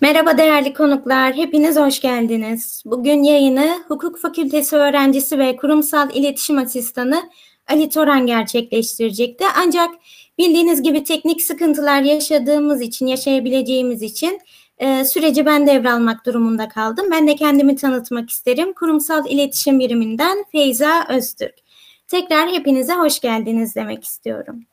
[0.00, 2.82] Merhaba değerli konuklar, hepiniz hoş geldiniz.
[2.86, 7.30] Bugün yayını Hukuk Fakültesi öğrencisi ve kurumsal iletişim asistanı
[7.68, 9.44] Ali Toran gerçekleştirecekti.
[9.56, 9.90] Ancak
[10.38, 14.40] bildiğiniz gibi teknik sıkıntılar yaşadığımız için, yaşayabileceğimiz için
[14.78, 17.06] e, süreci ben devralmak durumunda kaldım.
[17.10, 18.72] Ben de kendimi tanıtmak isterim.
[18.72, 21.54] Kurumsal iletişim biriminden Feyza Öztürk.
[22.08, 24.64] Tekrar hepinize hoş geldiniz demek istiyorum.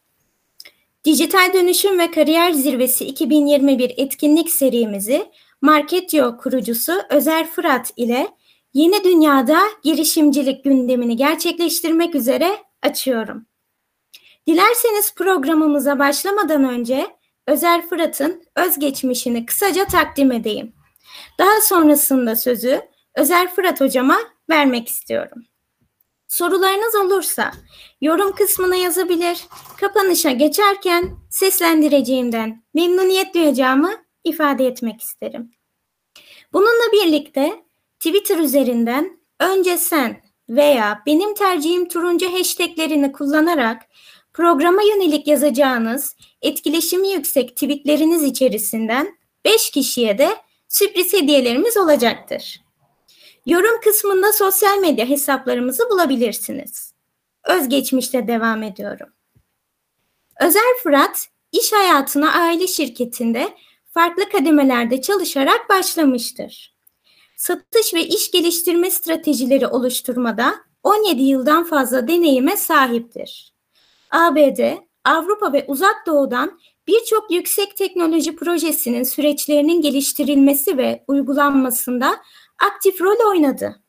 [1.06, 5.32] Dijital Dönüşüm ve Kariyer Zirvesi 2021 etkinlik serimizi
[5.62, 8.28] Marketyo kurucusu Özer Fırat ile
[8.74, 13.46] yeni dünyada girişimcilik gündemini gerçekleştirmek üzere açıyorum.
[14.48, 17.08] Dilerseniz programımıza başlamadan önce
[17.48, 20.74] Özer Fırat'ın özgeçmişini kısaca takdim edeyim.
[21.40, 22.82] Daha sonrasında sözü
[23.16, 24.18] Özer Fırat hocama
[24.50, 25.44] vermek istiyorum.
[26.34, 27.52] Sorularınız olursa
[28.02, 29.40] yorum kısmına yazabilir.
[29.78, 33.92] Kapanışa geçerken seslendireceğimden memnuniyet duyacağımı
[34.24, 35.52] ifade etmek isterim.
[36.54, 37.64] Bununla birlikte
[38.00, 43.82] Twitter üzerinden önce sen veya benim tercihim turuncu hashtaglerini kullanarak
[44.34, 50.36] programa yönelik yazacağınız etkileşimi yüksek tweetleriniz içerisinden 5 kişiye de
[50.68, 52.63] sürpriz hediyelerimiz olacaktır.
[53.46, 56.94] Yorum kısmında sosyal medya hesaplarımızı bulabilirsiniz.
[57.44, 59.10] Özgeçmişte devam ediyorum.
[60.42, 63.54] Özer Fırat, iş hayatına aile şirketinde
[63.94, 66.76] farklı kademelerde çalışarak başlamıştır.
[67.36, 73.54] Satış ve iş geliştirme stratejileri oluşturmada 17 yıldan fazla deneyime sahiptir.
[74.12, 74.60] ABD,
[75.06, 82.16] Avrupa ve Uzak Doğu'dan birçok yüksek teknoloji projesinin süreçlerinin geliştirilmesi ve uygulanmasında
[82.64, 83.84] aktif rol oynadı.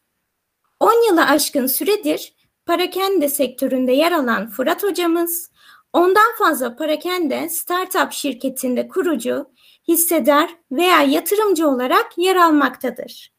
[0.80, 2.34] 10 yılı aşkın süredir
[2.66, 5.50] parakende sektöründe yer alan Fırat hocamız,
[5.92, 9.46] ondan fazla parakende startup şirketinde kurucu,
[9.88, 13.32] hissedar veya yatırımcı olarak yer almaktadır.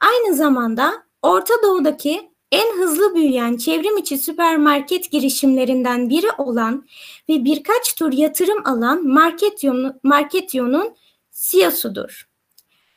[0.00, 0.92] Aynı zamanda
[1.22, 6.86] Orta Doğu'daki en hızlı büyüyen çevrim içi süpermarket girişimlerinden biri olan
[7.28, 10.96] ve birkaç tur yatırım alan Marketyon'un Marketyon'un
[11.32, 12.35] CEO'sudur.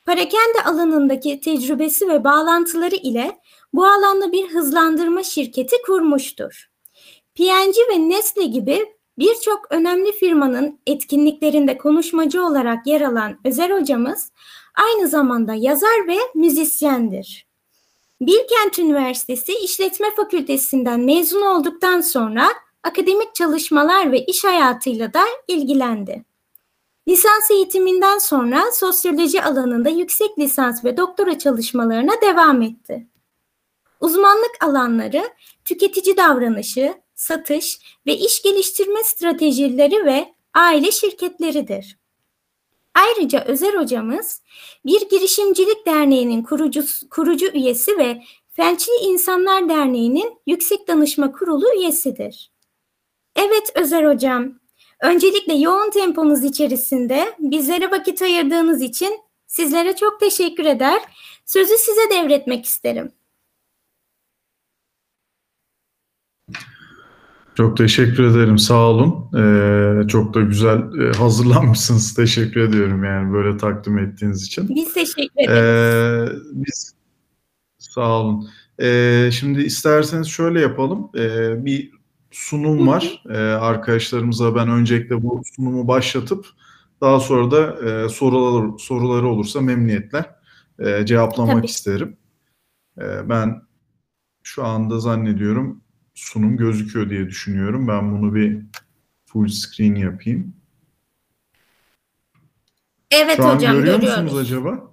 [0.06, 3.38] Parakende alanındaki tecrübesi ve bağlantıları ile
[3.72, 6.70] bu alanda bir hızlandırma şirketi kurmuştur.
[7.34, 8.86] P&G ve Nestle gibi
[9.18, 14.32] birçok önemli firmanın etkinliklerinde konuşmacı olarak yer alan Özer hocamız
[14.74, 17.46] aynı zamanda yazar ve müzisyendir.
[18.20, 22.48] Bilkent Üniversitesi İşletme Fakültesinden mezun olduktan sonra
[22.82, 26.24] akademik çalışmalar ve iş hayatıyla da ilgilendi.
[27.10, 33.06] Lisans eğitiminden sonra sosyoloji alanında yüksek lisans ve doktora çalışmalarına devam etti.
[34.00, 35.22] Uzmanlık alanları
[35.64, 41.98] tüketici davranışı, satış ve iş geliştirme stratejileri ve aile şirketleridir.
[42.94, 44.42] Ayrıca Özer hocamız
[44.86, 52.52] bir girişimcilik derneğinin kurucu, kurucu üyesi ve Felçli İnsanlar Derneği'nin Yüksek Danışma Kurulu üyesidir.
[53.36, 54.59] Evet Özer hocam,
[55.02, 61.00] Öncelikle yoğun tempomuz içerisinde bizlere vakit ayırdığınız için sizlere çok teşekkür eder.
[61.46, 63.12] Sözü size devretmek isterim.
[67.54, 68.58] Çok teşekkür ederim.
[68.58, 69.38] Sağ olun.
[69.38, 72.14] Ee, çok da güzel e, hazırlanmışsınız.
[72.16, 74.68] Teşekkür ediyorum yani böyle takdim ettiğiniz için.
[74.68, 76.32] Biz teşekkür ederiz.
[76.32, 76.94] Ee, biz
[77.78, 78.48] sağ olun.
[78.82, 81.10] Ee, şimdi isterseniz şöyle yapalım.
[81.16, 81.99] Ee, bir
[82.30, 83.22] sunum var.
[83.30, 86.46] Ee, arkadaşlarımıza ben öncelikle bu sunumu başlatıp
[87.00, 90.30] daha sonra da e, sorular soruları olursa memnuniyetle
[90.78, 91.66] e, cevaplamak Tabii.
[91.66, 92.16] isterim.
[92.98, 93.62] E, ben
[94.42, 95.82] şu anda zannediyorum
[96.14, 97.88] sunum gözüküyor diye düşünüyorum.
[97.88, 98.62] Ben bunu bir
[99.26, 100.54] full screen yapayım.
[103.10, 104.22] Evet şu hocam görüyor görüyoruz.
[104.22, 104.90] musunuz acaba?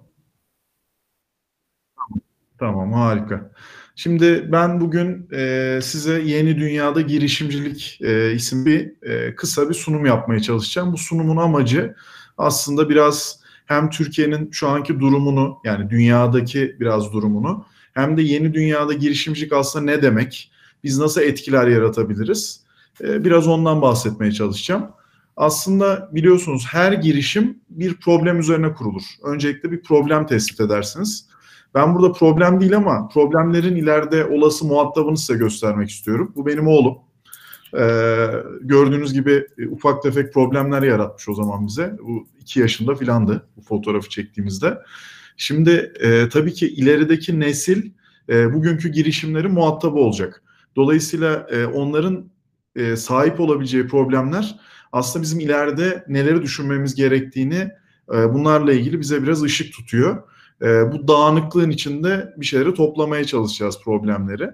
[2.58, 3.50] Tamam harika.
[3.98, 10.40] Şimdi ben bugün e, size Yeni Dünyada Girişimcilik e, isimli e, kısa bir sunum yapmaya
[10.40, 10.92] çalışacağım.
[10.92, 11.94] Bu sunumun amacı
[12.36, 17.64] aslında biraz hem Türkiye'nin şu anki durumunu yani dünyadaki biraz durumunu
[17.94, 20.52] hem de yeni dünyada girişimcilik aslında ne demek?
[20.84, 22.60] Biz nasıl etkiler yaratabiliriz?
[23.00, 24.90] E, biraz ondan bahsetmeye çalışacağım.
[25.36, 29.04] Aslında biliyorsunuz her girişim bir problem üzerine kurulur.
[29.22, 31.28] Öncelikle bir problem tespit edersiniz.
[31.74, 36.32] Ben burada problem değil ama problemlerin ileride olası muhatabını size göstermek istiyorum.
[36.36, 36.98] Bu benim oğlum.
[37.78, 38.26] Ee,
[38.60, 41.96] gördüğünüz gibi e, ufak tefek problemler yaratmış o zaman bize.
[42.06, 44.78] Bu iki yaşında filandı bu fotoğrafı çektiğimizde.
[45.36, 47.90] Şimdi e, tabii ki ilerideki nesil
[48.28, 50.42] e, bugünkü girişimlerin muhatabı olacak.
[50.76, 52.30] Dolayısıyla e, onların
[52.76, 54.60] e, sahip olabileceği problemler
[54.92, 57.70] aslında bizim ileride neleri düşünmemiz gerektiğini
[58.14, 60.22] e, bunlarla ilgili bize biraz ışık tutuyor.
[60.62, 64.50] E, bu dağınıklığın içinde bir şeyleri toplamaya çalışacağız problemleri.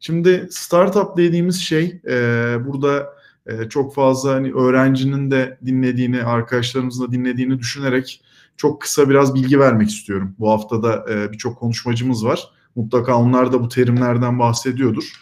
[0.00, 3.06] Şimdi startup dediğimiz şey e, burada
[3.46, 8.22] e, çok fazla hani öğrencinin de dinlediğini, arkadaşlarımızın da dinlediğini düşünerek
[8.56, 10.34] çok kısa biraz bilgi vermek istiyorum.
[10.38, 12.50] Bu hafta da e, birçok konuşmacımız var.
[12.76, 15.12] Mutlaka onlar da bu terimlerden bahsediyordur.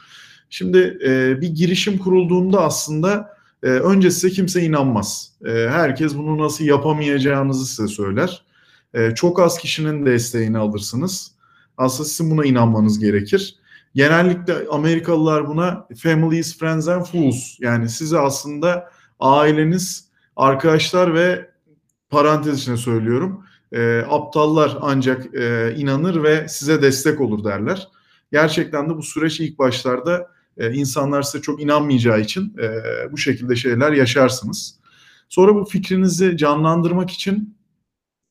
[0.50, 5.32] Şimdi e, bir girişim kurulduğunda aslında e, önce size kimse inanmaz.
[5.46, 8.44] E, herkes bunu nasıl yapamayacağınızı size söyler.
[8.94, 11.32] E, çok az kişinin desteğini alırsınız.
[11.76, 13.56] Aslında sizin buna inanmanız gerekir.
[13.94, 17.60] Genellikle Amerikalılar buna families, friends and fools.
[17.60, 18.90] Yani size aslında
[19.20, 21.50] aileniz, arkadaşlar ve
[22.10, 23.44] parantez içine söylüyorum.
[23.72, 27.88] E, aptallar ancak e, inanır ve size destek olur derler.
[28.32, 32.72] Gerçekten de bu süreç ilk başlarda e, insanlar size çok inanmayacağı için e,
[33.12, 34.74] bu şekilde şeyler yaşarsınız.
[35.28, 37.56] Sonra bu fikrinizi canlandırmak için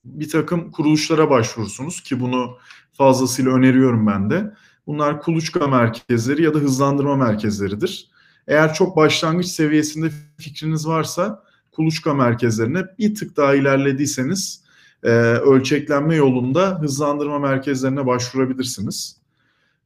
[0.05, 2.57] bir takım kuruluşlara başvurursunuz ki bunu
[2.93, 4.53] fazlasıyla öneriyorum ben de.
[4.87, 8.09] Bunlar kuluçka merkezleri ya da hızlandırma merkezleridir.
[8.47, 14.63] Eğer çok başlangıç seviyesinde fikriniz varsa kuluçka merkezlerine bir tık daha ilerlediyseniz
[15.03, 19.17] e, ölçeklenme yolunda hızlandırma merkezlerine başvurabilirsiniz.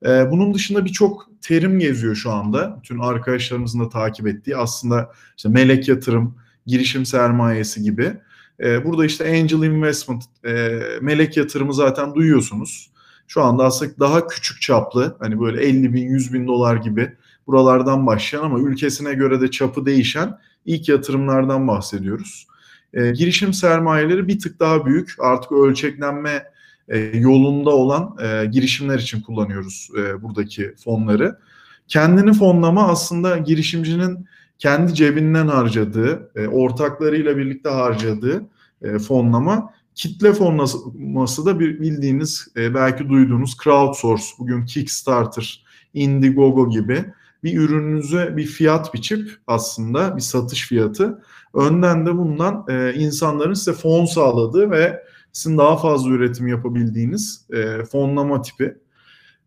[0.06, 2.80] E, bunun dışında birçok terim geziyor şu anda.
[2.80, 8.18] Bütün arkadaşlarımızın da takip ettiği aslında işte melek yatırım, girişim sermayesi gibi.
[8.60, 12.90] E, burada işte angel investment, e, melek yatırımı zaten duyuyorsunuz.
[13.28, 17.14] Şu anda aslında daha küçük çaplı hani böyle 50 bin 100 bin dolar gibi
[17.48, 22.48] buralardan başlayan ama ülkesine göre de çapı değişen ilk yatırımlardan bahsediyoruz.
[22.94, 26.44] E, girişim sermayeleri bir tık daha büyük artık ölçeklenme
[26.88, 31.40] e, yolunda olan e, girişimler için kullanıyoruz e, buradaki fonları.
[31.88, 34.28] Kendini fonlama aslında girişimcinin
[34.63, 38.50] kendi cebinden harcadığı, e, ortaklarıyla birlikte harcadığı
[38.81, 47.06] e, fonlama Kitle fonlaması da bir bildiğiniz e, belki duyduğunuz crowdsource, bugün Kickstarter, Indiegogo gibi
[47.44, 51.21] bir ürününüze bir fiyat biçip aslında bir satış fiyatı
[51.54, 57.86] önden de bundan e, insanların size fon sağladığı ve sizin daha fazla üretim yapabildiğiniz e,
[57.86, 58.77] fonlama tipi.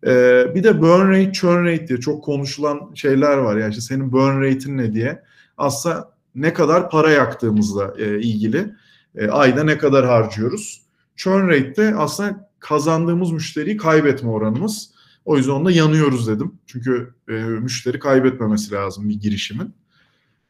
[0.06, 0.10] E,
[0.54, 3.56] bir de burn rate, churn rate diye çok konuşulan şeyler var.
[3.56, 5.22] Yani işte senin burn rate'in ne diye.
[5.56, 8.74] Aslında ne kadar para yaktığımızla e, ilgili
[9.14, 10.82] e, ayda ne kadar harcıyoruz.
[11.16, 14.90] Churn rate de aslında kazandığımız müşteriyi kaybetme oranımız.
[15.24, 16.52] O yüzden onda yanıyoruz dedim.
[16.66, 19.74] Çünkü e, müşteri kaybetmemesi lazım bir girişimin.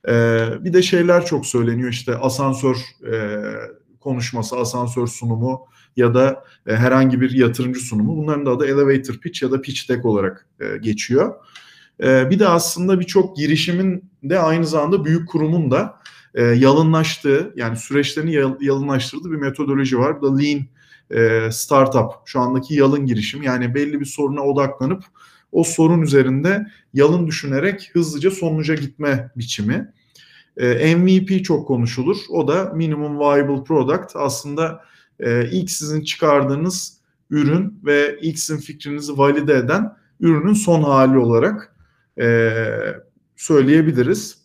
[0.08, 0.12] E,
[0.60, 2.76] bir de şeyler çok söyleniyor işte asansör
[3.12, 3.42] e,
[4.00, 5.66] konuşması, asansör sunumu
[5.96, 8.16] ya da e, herhangi bir yatırımcı sunumu.
[8.16, 11.34] Bunların da adı elevator pitch ya da pitch deck olarak e, geçiyor.
[12.02, 16.00] E, bir de aslında birçok girişimin de aynı zamanda büyük kurumun da
[16.34, 20.20] e, yalınlaştığı yani süreçlerini yal, yalınlaştırdığı bir metodoloji var.
[20.20, 20.66] Bu da Lean
[21.10, 25.04] e, Startup şu andaki yalın girişim yani belli bir soruna odaklanıp
[25.52, 29.92] o sorun üzerinde yalın düşünerek hızlıca sonuca gitme biçimi.
[30.56, 32.16] E, MVP çok konuşulur.
[32.30, 34.16] O da Minimum Viable Product.
[34.16, 34.80] Aslında
[35.20, 41.76] e, ilk sizin çıkardığınız ürün ve ilk sizin fikrinizi valide eden ürünün son hali olarak
[42.20, 42.52] e,
[43.36, 44.38] söyleyebiliriz.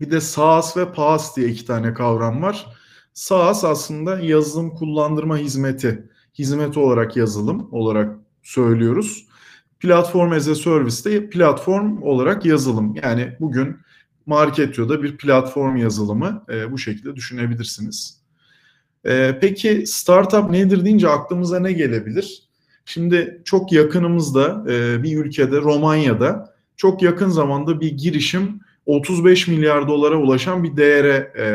[0.00, 2.66] Bir de SaaS ve PaaS diye iki tane kavram var.
[3.14, 9.28] SaaS aslında yazılım kullandırma hizmeti, hizmeti olarak yazılım olarak söylüyoruz.
[9.80, 12.94] Platform as a Service de platform olarak yazılım.
[13.02, 13.76] Yani bugün
[14.26, 18.17] Marketio'da bir platform yazılımı e, bu şekilde düşünebilirsiniz.
[19.04, 22.42] E, peki startup nedir deyince aklımıza ne gelebilir?
[22.84, 30.16] Şimdi çok yakınımızda e, bir ülkede Romanya'da çok yakın zamanda bir girişim 35 milyar dolara
[30.16, 31.48] ulaşan bir değere e,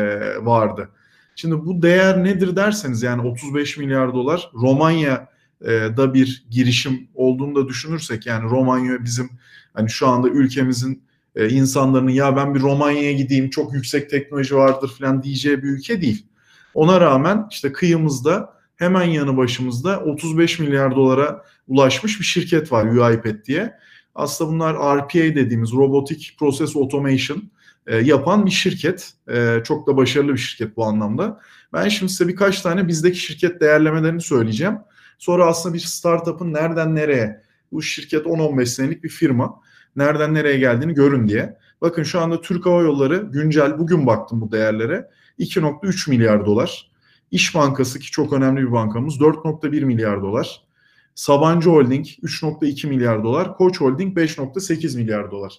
[0.44, 0.88] vardı.
[1.36, 8.26] Şimdi bu değer nedir derseniz yani 35 milyar dolar Romanya'da bir girişim olduğunu da düşünürsek
[8.26, 9.30] yani Romanya bizim
[9.74, 11.02] hani şu anda ülkemizin
[11.36, 16.02] e, insanların ya ben bir Romanya'ya gideyim çok yüksek teknoloji vardır falan diyeceği bir ülke
[16.02, 16.26] değil.
[16.74, 23.44] Ona rağmen işte kıyımızda hemen yanı başımızda 35 milyar dolara ulaşmış bir şirket var UiPath
[23.44, 23.74] diye.
[24.14, 27.50] Aslında bunlar RPA dediğimiz Robotic Process Automation
[27.86, 29.12] e, yapan bir şirket.
[29.28, 31.40] E, çok da başarılı bir şirket bu anlamda.
[31.72, 34.78] Ben şimdi size birkaç tane bizdeki şirket değerlemelerini söyleyeceğim.
[35.18, 39.60] Sonra aslında bir startup'ın nereden nereye, bu şirket 10-15 senelik bir firma,
[39.96, 41.56] nereden nereye geldiğini görün diye.
[41.80, 46.90] Bakın şu anda Türk Hava Yolları güncel bugün baktım bu değerlere 2.3 milyar dolar.
[47.30, 50.60] İş Bankası ki çok önemli bir bankamız 4.1 milyar dolar.
[51.14, 55.52] Sabancı Holding 3.2 milyar dolar, Koç Holding 5.8 milyar dolar.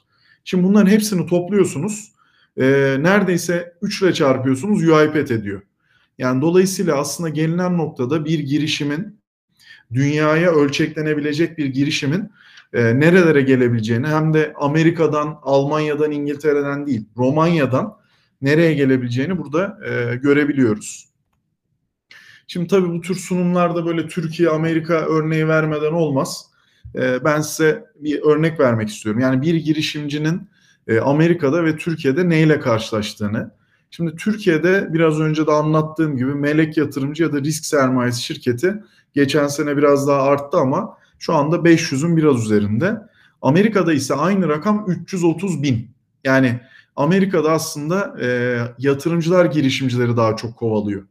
[0.44, 2.12] Şimdi bunların hepsini topluyorsunuz.
[2.58, 2.64] E,
[3.00, 5.62] neredeyse 3 ile çarpıyorsunuz UiPath ediyor.
[6.18, 9.20] Yani dolayısıyla aslında gelinen noktada bir girişimin
[9.94, 12.32] dünyaya ölçeklenebilecek bir girişimin
[12.74, 17.98] e, nerelere gelebileceğini hem de Amerika'dan, Almanya'dan, İngiltere'den değil, Romanya'dan
[18.42, 21.10] nereye gelebileceğini burada e, görebiliyoruz.
[22.48, 26.46] Şimdi tabii bu tür sunumlarda böyle Türkiye, Amerika örneği vermeden olmaz.
[26.96, 29.22] E, ben size bir örnek vermek istiyorum.
[29.22, 30.50] Yani bir girişimcinin
[30.88, 33.52] e, Amerika'da ve Türkiye'de neyle karşılaştığını.
[33.92, 39.48] Şimdi Türkiye'de biraz önce de anlattığım gibi melek yatırımcı ya da risk sermayesi şirketi geçen
[39.48, 43.02] sene biraz daha arttı ama şu anda 500'ün biraz üzerinde.
[43.42, 45.90] Amerika'da ise aynı rakam 330 bin.
[46.24, 46.60] Yani
[46.96, 51.04] Amerika'da aslında e, yatırımcılar girişimcileri daha çok kovalıyor.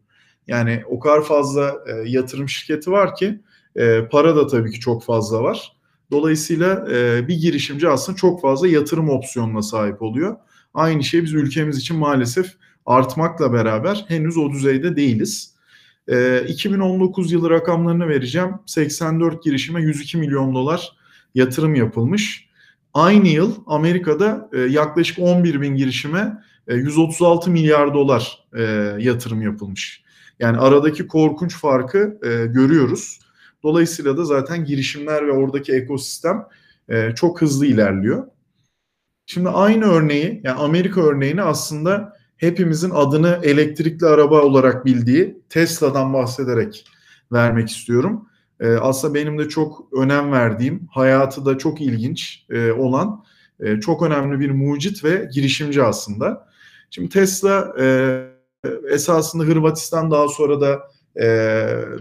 [0.46, 3.40] Yani o kadar fazla e, yatırım şirketi var ki
[3.76, 5.72] e, para da tabii ki çok fazla var.
[6.10, 10.36] Dolayısıyla e, bir girişimci aslında çok fazla yatırım opsiyonuna sahip oluyor.
[10.74, 12.46] Aynı şey biz ülkemiz için maalesef
[12.86, 15.54] artmakla beraber henüz o düzeyde değiliz.
[16.08, 18.50] E, 2019 yılı rakamlarını vereceğim.
[18.66, 20.96] 84 girişime 102 milyon dolar
[21.34, 22.48] yatırım yapılmış.
[22.94, 28.62] Aynı yıl Amerika'da e, yaklaşık 11 bin girişime e, 136 milyar dolar e,
[28.98, 30.04] yatırım yapılmış.
[30.38, 33.20] Yani aradaki korkunç farkı e, görüyoruz.
[33.62, 36.46] Dolayısıyla da zaten girişimler ve oradaki ekosistem
[36.88, 38.26] e, çok hızlı ilerliyor.
[39.26, 46.86] Şimdi aynı örneği, yani Amerika örneğini aslında hepimizin adını elektrikli araba olarak bildiği Tesla'dan bahsederek
[47.32, 48.28] vermek istiyorum.
[48.64, 53.24] E, aslında benim de çok önem verdiğim, hayatı da çok ilginç e, olan
[53.60, 56.48] e, çok önemli bir mucit ve girişimci aslında.
[56.90, 57.86] Şimdi Tesla e,
[58.90, 60.82] esasında Hırvatistan daha sonra da
[61.20, 61.26] e,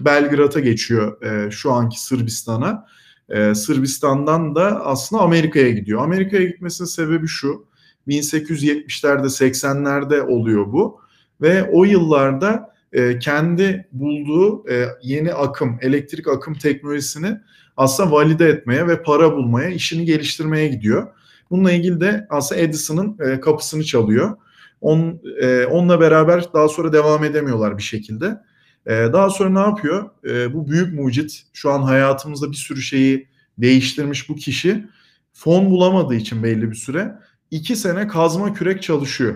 [0.06, 2.86] Belgrad'a geçiyor e, şu anki Sırbistan'a.
[3.30, 6.02] E, Sırbistan'dan da aslında Amerika'ya gidiyor.
[6.02, 7.66] Amerika'ya gitmesinin sebebi şu.
[8.08, 11.00] 1870'lerde 80'lerde oluyor bu
[11.42, 17.40] ve o yıllarda e, kendi bulduğu e, yeni akım, elektrik akım teknolojisini
[17.78, 21.08] aslında valide etmeye ve para bulmaya, işini geliştirmeye gidiyor.
[21.50, 24.38] Bununla ilgili de aslında Edison'ın e, kapısını çalıyor.
[24.82, 28.40] On, e, onunla beraber daha sonra devam edemiyorlar bir şekilde.
[28.88, 30.10] Daha sonra ne yapıyor?
[30.54, 34.88] Bu büyük mucit, şu an hayatımızda bir sürü şeyi değiştirmiş bu kişi
[35.34, 37.16] fon bulamadığı için belli bir süre
[37.52, 39.36] iki sene kazma kürek çalışıyor.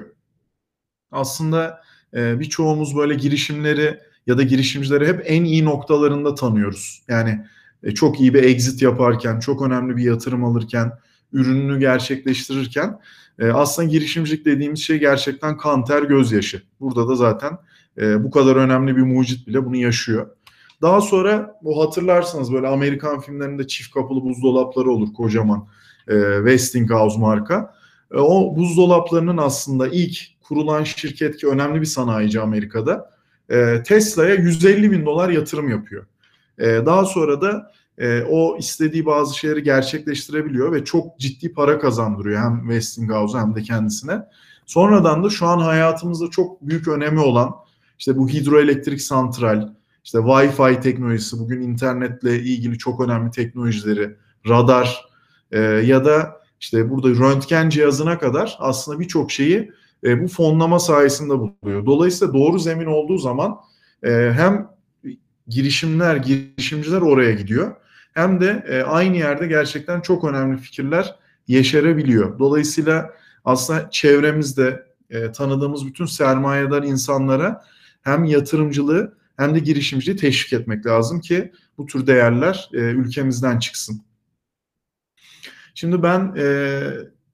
[1.11, 1.81] Aslında
[2.13, 7.03] e, birçoğumuz böyle girişimleri ya da girişimcileri hep en iyi noktalarında tanıyoruz.
[7.07, 7.45] Yani
[7.83, 10.91] e, çok iyi bir exit yaparken, çok önemli bir yatırım alırken,
[11.33, 12.99] ürününü gerçekleştirirken
[13.39, 16.61] e, aslında girişimcilik dediğimiz şey gerçekten kan ter gözyaşı.
[16.79, 17.57] Burada da zaten
[17.97, 20.29] e, bu kadar önemli bir mucit bile bunu yaşıyor.
[20.81, 25.67] Daha sonra bu hatırlarsınız böyle Amerikan filmlerinde çift kapılı buzdolapları olur kocaman
[26.37, 27.73] Westinghouse marka.
[28.13, 33.11] E, o buzdolaplarının aslında ilk kurulan şirket ki önemli bir sanayici Amerika'da
[33.49, 36.05] e, Tesla'ya 150 bin dolar yatırım yapıyor.
[36.59, 37.71] E, daha sonra da
[38.29, 44.21] o istediği bazı şeyleri gerçekleştirebiliyor ve çok ciddi para kazandırıyor hem Westinghouse'a hem de kendisine.
[44.65, 47.55] Sonradan da şu an hayatımızda çok büyük önemi olan
[47.99, 49.69] işte bu hidroelektrik santral,
[50.03, 54.15] işte Wi-Fi teknolojisi, bugün internetle ilgili çok önemli teknolojileri,
[54.47, 55.05] radar
[55.51, 59.71] e, ya da işte burada röntgen cihazına kadar aslında birçok şeyi
[60.03, 61.85] e, bu fonlama sayesinde buluyor.
[61.85, 63.57] Dolayısıyla doğru zemin olduğu zaman
[64.03, 64.69] e, hem
[65.47, 67.75] girişimler, girişimciler oraya gidiyor
[68.13, 71.15] hem de e, aynı yerde gerçekten çok önemli fikirler
[71.47, 72.39] yeşerebiliyor.
[72.39, 73.13] Dolayısıyla
[73.45, 77.65] aslında çevremizde e, tanıdığımız bütün sermayedar insanlara
[78.01, 84.01] hem yatırımcılığı hem de girişimciliği teşvik etmek lazım ki bu tür değerler e, ülkemizden çıksın.
[85.79, 86.79] Şimdi ben e,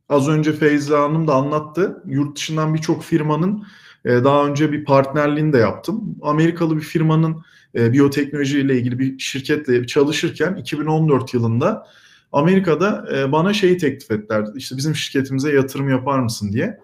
[0.09, 2.03] az önce Feyza Hanım da anlattı.
[2.05, 3.65] Yurt dışından birçok firmanın
[4.05, 6.15] e, daha önce bir partnerliğini de yaptım.
[6.21, 7.43] Amerikalı bir firmanın
[7.75, 11.87] e, biyoteknoloji ile ilgili bir şirketle çalışırken 2014 yılında
[12.31, 14.45] Amerika'da e, bana şeyi teklif ettiler.
[14.55, 16.79] İşte bizim şirketimize yatırım yapar mısın diye.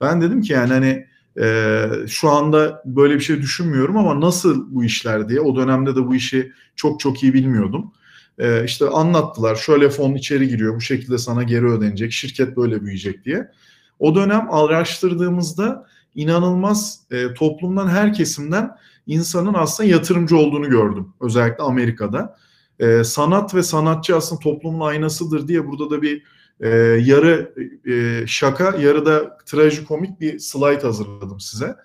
[0.00, 1.06] Ben dedim ki yani hani
[1.40, 5.40] e, şu anda böyle bir şey düşünmüyorum ama nasıl bu işler diye.
[5.40, 7.92] O dönemde de bu işi çok çok iyi bilmiyordum.
[8.38, 13.24] E, işte anlattılar şöyle fon içeri giriyor bu şekilde sana geri ödenecek şirket böyle büyüyecek
[13.24, 13.50] diye.
[13.98, 18.76] O dönem araştırdığımızda inanılmaz e, toplumdan her kesimden
[19.06, 21.08] insanın aslında yatırımcı olduğunu gördüm.
[21.20, 22.36] Özellikle Amerika'da.
[22.78, 26.22] E, sanat ve sanatçı aslında toplumun aynasıdır diye burada da bir
[26.60, 26.68] e,
[27.04, 27.54] yarı
[27.86, 31.76] e, şaka yarı da trajikomik bir slide hazırladım size.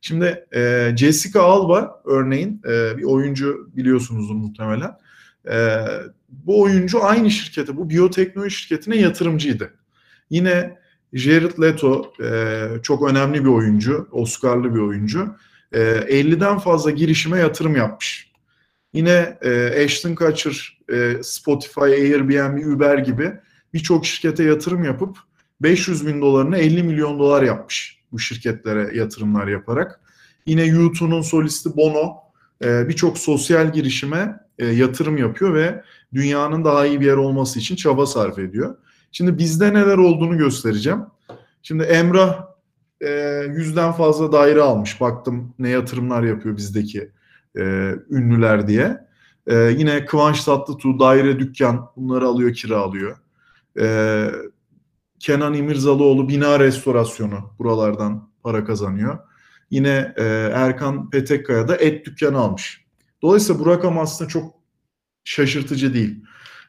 [0.00, 4.90] Şimdi e, Jessica Alba örneğin e, bir oyuncu biliyorsunuzdur muhtemelen.
[5.50, 5.84] E,
[6.28, 9.74] bu oyuncu aynı şirkete, bu biyoteknoloji şirketine yatırımcıydı.
[10.30, 10.78] Yine
[11.12, 15.36] Jared Leto e, çok önemli bir oyuncu, Oscar'lı bir oyuncu.
[15.72, 18.32] e, 50'den fazla girişime yatırım yapmış.
[18.92, 23.32] Yine e, Ashton Kutcher, e, Spotify, Airbnb, Uber gibi
[23.74, 25.16] birçok şirkete yatırım yapıp
[25.60, 30.00] 500 bin dolarını 50 milyon dolar yapmış bu şirketlere yatırımlar yaparak.
[30.46, 32.16] Yine YouTube'un solisti Bono
[32.64, 35.82] e, birçok sosyal girişime e, yatırım yapıyor ve
[36.14, 38.76] dünyanın daha iyi bir yer olması için çaba sarf ediyor.
[39.12, 41.00] Şimdi bizde neler olduğunu göstereceğim.
[41.62, 42.46] Şimdi Emrah
[43.00, 43.10] e,
[43.48, 45.00] yüzden fazla daire almış.
[45.00, 47.10] Baktım ne yatırımlar yapıyor bizdeki
[47.58, 48.98] e, ünlüler diye.
[49.46, 53.16] E, yine Kıvanç Tatlıtuğ daire dükkan bunları alıyor kiralıyor.
[53.80, 54.30] E,
[55.18, 59.18] Kenan İmirzalıoğlu bina restorasyonu buralardan para kazanıyor.
[59.70, 60.24] Yine e,
[60.54, 62.87] Erkan Petekkaya da et dükkanı almış.
[63.22, 64.54] Dolayısıyla bu rakam aslında çok
[65.24, 66.24] şaşırtıcı değil.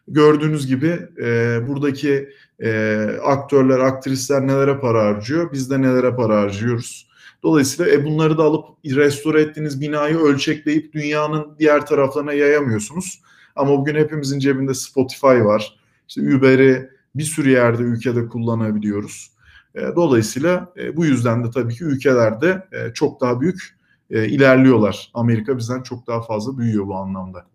[0.07, 2.29] Gördüğünüz gibi e, buradaki
[2.59, 7.09] e, aktörler, aktrisler nelere para harcıyor, biz de nelere para harcıyoruz.
[7.43, 13.21] Dolayısıyla e, bunları da alıp restore ettiğiniz binayı ölçekleyip dünyanın diğer taraflarına yayamıyorsunuz.
[13.55, 15.79] Ama bugün hepimizin cebinde Spotify var.
[16.07, 19.31] İşte Uber'i bir sürü yerde ülkede kullanabiliyoruz.
[19.75, 23.78] E, dolayısıyla e, bu yüzden de tabii ki ülkelerde e, çok daha büyük
[24.09, 25.11] e, ilerliyorlar.
[25.13, 27.45] Amerika bizden çok daha fazla büyüyor bu anlamda.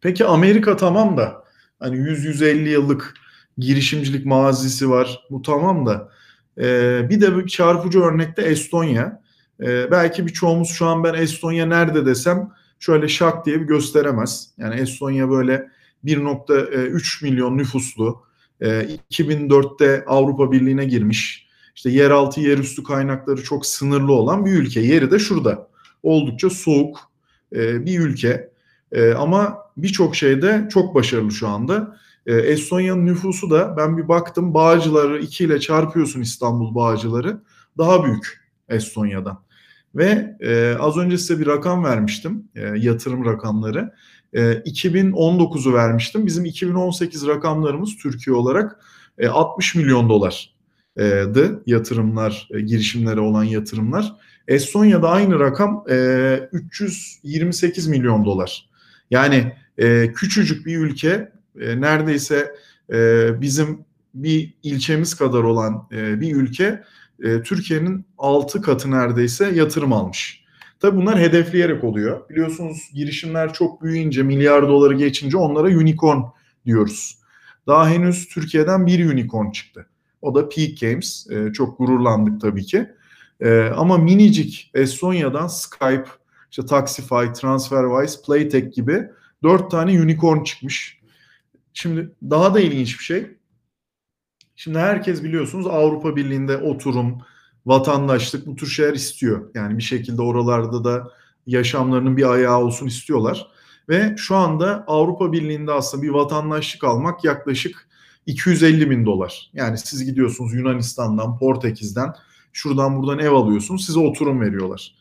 [0.00, 1.44] Peki Amerika tamam da
[1.78, 3.14] hani 100-150 yıllık
[3.58, 5.20] girişimcilik mazisi var.
[5.30, 6.12] Bu tamam da
[6.58, 9.22] e, bir de bir çarpıcı örnekte Estonya.
[9.60, 14.50] E, belki birçoğumuz şu an ben Estonya nerede desem şöyle şak diye bir gösteremez.
[14.58, 15.68] Yani Estonya böyle
[16.04, 18.22] 1.3 milyon nüfuslu,
[18.60, 18.66] e,
[19.10, 21.45] 2004'te Avrupa Birliği'ne girmiş,
[21.76, 24.80] işte yeraltı yerüstü kaynakları çok sınırlı olan bir ülke.
[24.80, 25.68] Yeri de şurada.
[26.02, 26.98] Oldukça soğuk
[27.52, 28.50] e, bir ülke.
[28.92, 31.96] E, ama birçok şeyde çok başarılı şu anda.
[32.26, 37.42] E, Estonya'nın nüfusu da ben bir baktım Bağcılar'ı 2 ile çarpıyorsun İstanbul Bağcılar'ı
[37.78, 39.42] daha büyük Estonya'dan.
[39.94, 43.94] Ve e, az önce size bir rakam vermiştim e, yatırım rakamları.
[44.32, 46.26] E, 2019'u vermiştim.
[46.26, 48.80] Bizim 2018 rakamlarımız Türkiye olarak
[49.18, 50.08] e, 60 milyon
[50.96, 54.12] dolardı yatırımlar, e, girişimlere olan yatırımlar.
[54.48, 58.68] Estonya'da aynı rakam e, 328 milyon dolar.
[59.10, 62.54] Yani e, küçücük bir ülke e, neredeyse
[62.92, 66.82] e, bizim bir ilçemiz kadar olan e, bir ülke
[67.22, 70.44] e, Türkiye'nin 6 katı neredeyse yatırım almış.
[70.80, 72.28] Tabii bunlar hedefleyerek oluyor.
[72.30, 76.20] Biliyorsunuz girişimler çok büyüyünce, milyar doları geçince onlara unicorn
[76.66, 77.18] diyoruz.
[77.66, 79.86] Daha henüz Türkiye'den bir unicorn çıktı.
[80.26, 81.26] O da Peak Games.
[81.30, 82.90] E, çok gururlandık tabii ki.
[83.40, 86.08] E, ama minicik Estonya'dan Skype,
[86.50, 89.08] işte Taxify, TransferWise, Playtech gibi
[89.42, 91.00] dört tane unicorn çıkmış.
[91.72, 93.26] Şimdi daha da ilginç bir şey.
[94.56, 97.18] Şimdi herkes biliyorsunuz Avrupa Birliği'nde oturum,
[97.66, 99.50] vatandaşlık bu tür şeyler istiyor.
[99.54, 101.10] Yani bir şekilde oralarda da
[101.46, 103.46] yaşamlarının bir ayağı olsun istiyorlar.
[103.88, 107.85] Ve şu anda Avrupa Birliği'nde aslında bir vatandaşlık almak yaklaşık
[108.26, 109.50] 250 bin dolar.
[109.54, 112.14] Yani siz gidiyorsunuz Yunanistan'dan, Portekiz'den,
[112.52, 114.94] şuradan buradan ev alıyorsunuz, size oturum veriyorlar.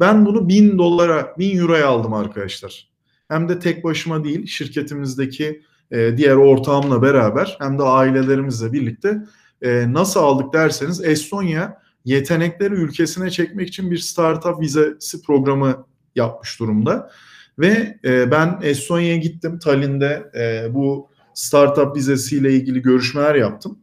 [0.00, 2.88] Ben bunu 1000 dolara, 1000 euroya aldım arkadaşlar.
[3.28, 9.22] Hem de tek başıma değil, şirketimizdeki e, diğer ortağımla beraber hem de ailelerimizle birlikte
[9.62, 17.10] e, nasıl aldık derseniz Estonya yetenekleri ülkesine çekmek için bir startup vizesi programı yapmış durumda.
[17.58, 19.58] Ve e, ben Estonya'ya gittim.
[19.58, 23.78] Tallinn'de e, bu startup vizesiyle ilgili görüşmeler yaptım.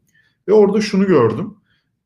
[0.48, 1.54] Ve orada şunu gördüm.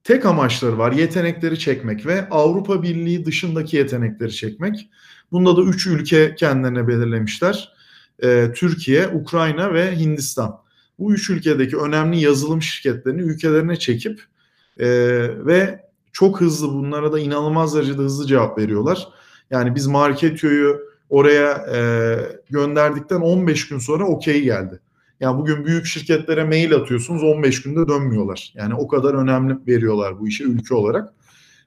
[0.03, 4.89] Tek amaçları var yetenekleri çekmek ve Avrupa Birliği dışındaki yetenekleri çekmek.
[5.31, 7.73] Bunda da üç ülke kendilerine belirlemişler.
[8.23, 10.59] Ee, Türkiye, Ukrayna ve Hindistan.
[10.99, 14.21] Bu üç ülkedeki önemli yazılım şirketlerini ülkelerine çekip
[14.79, 14.87] e,
[15.45, 19.07] ve çok hızlı bunlara da inanılmaz derecede hızlı cevap veriyorlar.
[19.51, 21.79] Yani biz Marketio'yu oraya e,
[22.49, 24.79] gönderdikten 15 gün sonra okey geldi.
[25.23, 28.53] Yani bugün büyük şirketlere mail atıyorsunuz 15 günde dönmüyorlar.
[28.55, 31.13] Yani o kadar önemli veriyorlar bu işe ülke olarak.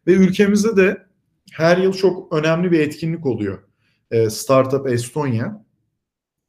[0.06, 1.06] Ve ülkemizde de
[1.52, 3.58] her yıl çok önemli bir etkinlik oluyor.
[4.10, 5.64] E, Startup Estonya.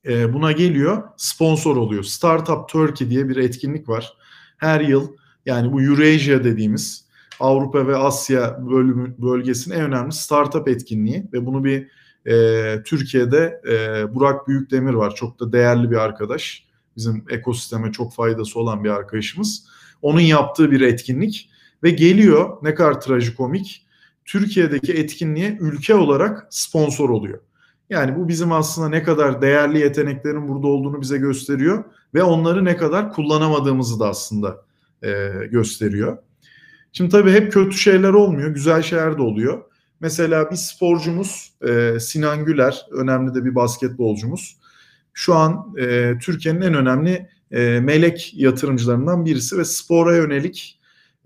[0.07, 2.03] E, buna geliyor sponsor oluyor.
[2.03, 4.13] Startup Turkey diye bir etkinlik var.
[4.57, 5.11] Her yıl
[5.45, 7.07] yani bu Eurasia dediğimiz
[7.39, 11.87] Avrupa ve Asya bölümü, bölgesinin en önemli startup etkinliği ve bunu bir
[12.25, 15.15] e, Türkiye'de e, Burak Büyükdemir var.
[15.15, 16.66] Çok da değerli bir arkadaş.
[16.97, 19.67] Bizim ekosisteme çok faydası olan bir arkadaşımız.
[20.01, 21.49] Onun yaptığı bir etkinlik
[21.83, 23.85] ve geliyor ne kadar trajikomik
[24.25, 27.39] Türkiye'deki etkinliğe ülke olarak sponsor oluyor.
[27.89, 31.83] Yani bu bizim aslında ne kadar değerli yeteneklerin burada olduğunu bize gösteriyor
[32.13, 34.65] ve onları ne kadar kullanamadığımızı da aslında
[35.03, 36.17] e, gösteriyor.
[36.91, 39.63] Şimdi tabii hep kötü şeyler olmuyor, güzel şeyler de oluyor.
[39.99, 44.57] Mesela bir sporcumuz e, Sinan Güler, önemli de bir basketbolcumuz.
[45.19, 50.79] Şu an e, Türkiye'nin en önemli e, melek yatırımcılarından birisi ve spora yönelik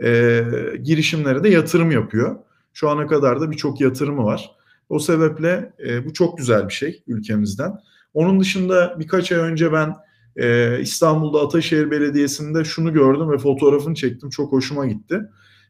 [0.04, 0.44] e,
[0.84, 2.36] girişimlere de yatırım yapıyor.
[2.74, 4.52] Şu ana kadar da birçok yatırımı var.
[4.90, 7.74] O sebeple e, bu çok güzel bir şey ülkemizden.
[8.14, 9.96] Onun dışında birkaç ay önce ben
[10.36, 14.30] e, İstanbul'da Ataşehir Belediyesi'nde şunu gördüm ve fotoğrafını çektim.
[14.30, 15.22] Çok hoşuma gitti.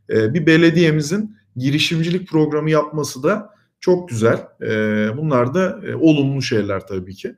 [0.10, 4.48] E, bir belediyemizin girişimcilik programı yapması da çok güzel.
[4.62, 4.68] E,
[5.18, 7.36] bunlar da e, olumlu şeyler tabii ki.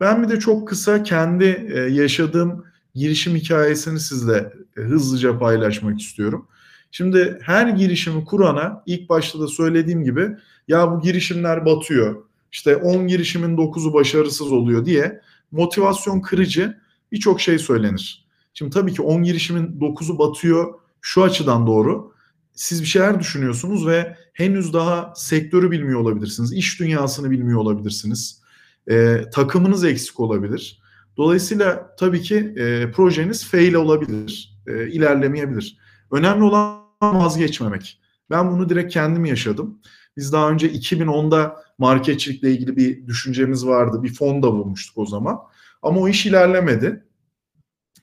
[0.00, 6.48] Ben bir de çok kısa kendi e, yaşadığım girişim hikayesini sizle e, hızlıca paylaşmak istiyorum.
[6.90, 10.28] Şimdi her girişimi kurana ilk başta da söylediğim gibi
[10.68, 12.24] ya bu girişimler batıyor.
[12.52, 15.20] İşte 10 girişimin 9'u başarısız oluyor diye
[15.52, 16.78] motivasyon kırıcı
[17.12, 18.24] birçok şey söylenir.
[18.54, 22.12] Şimdi tabii ki 10 girişimin 9'u batıyor şu açıdan doğru.
[22.54, 26.52] Siz bir şeyler düşünüyorsunuz ve henüz daha sektörü bilmiyor olabilirsiniz.
[26.52, 28.40] iş dünyasını bilmiyor olabilirsiniz.
[28.86, 30.80] E, takımınız eksik olabilir.
[31.16, 35.78] Dolayısıyla tabii ki e, projeniz fail olabilir, e, ilerlemeyebilir.
[36.10, 38.00] Önemli olan vazgeçmemek.
[38.30, 39.80] Ben bunu direkt kendim yaşadım.
[40.16, 44.02] Biz daha önce 2010'da marketçilikle ilgili bir düşüncemiz vardı.
[44.02, 45.38] Bir fon da bulmuştuk o zaman.
[45.82, 47.04] Ama o iş ilerlemedi.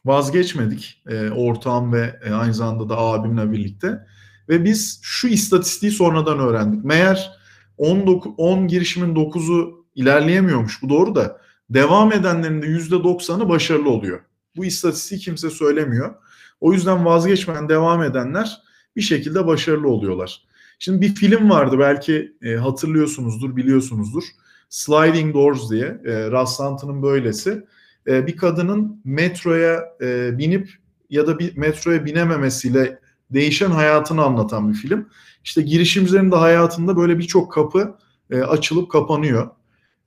[0.05, 4.05] Vazgeçmedik e, ortağım ve e, aynı zamanda da abimle birlikte.
[4.49, 6.83] Ve biz şu istatistiği sonradan öğrendik.
[6.85, 7.31] Meğer
[7.77, 7.99] 10,
[8.37, 10.81] 10 girişimin 9'u ilerleyemiyormuş.
[10.83, 14.19] Bu doğru da devam edenlerin de %90'ı başarılı oluyor.
[14.55, 16.15] Bu istatistiği kimse söylemiyor.
[16.61, 18.61] O yüzden vazgeçmeyen devam edenler
[18.95, 20.43] bir şekilde başarılı oluyorlar.
[20.79, 24.23] Şimdi bir film vardı belki e, hatırlıyorsunuzdur, biliyorsunuzdur.
[24.69, 27.65] Sliding Doors diye e, rastlantının böylesi.
[28.07, 30.69] E, bir kadının metroya e, binip
[31.09, 32.99] ya da bir metroya binememesiyle
[33.31, 35.09] değişen hayatını anlatan bir film.
[35.43, 37.95] İşte girişimcilerin de hayatında böyle birçok kapı
[38.31, 39.49] e, açılıp kapanıyor.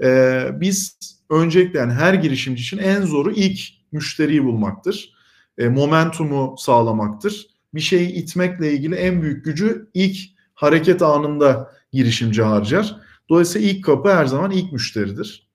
[0.02, 0.98] E, biz
[1.30, 3.60] öncelikle yani her girişimci için en zoru ilk
[3.92, 5.14] müşteriyi bulmaktır.
[5.58, 7.46] E, momentumu sağlamaktır.
[7.74, 10.16] Bir şeyi itmekle ilgili en büyük gücü ilk
[10.54, 12.96] hareket anında girişimci harcar.
[13.28, 15.48] Dolayısıyla ilk kapı her zaman ilk müşteridir.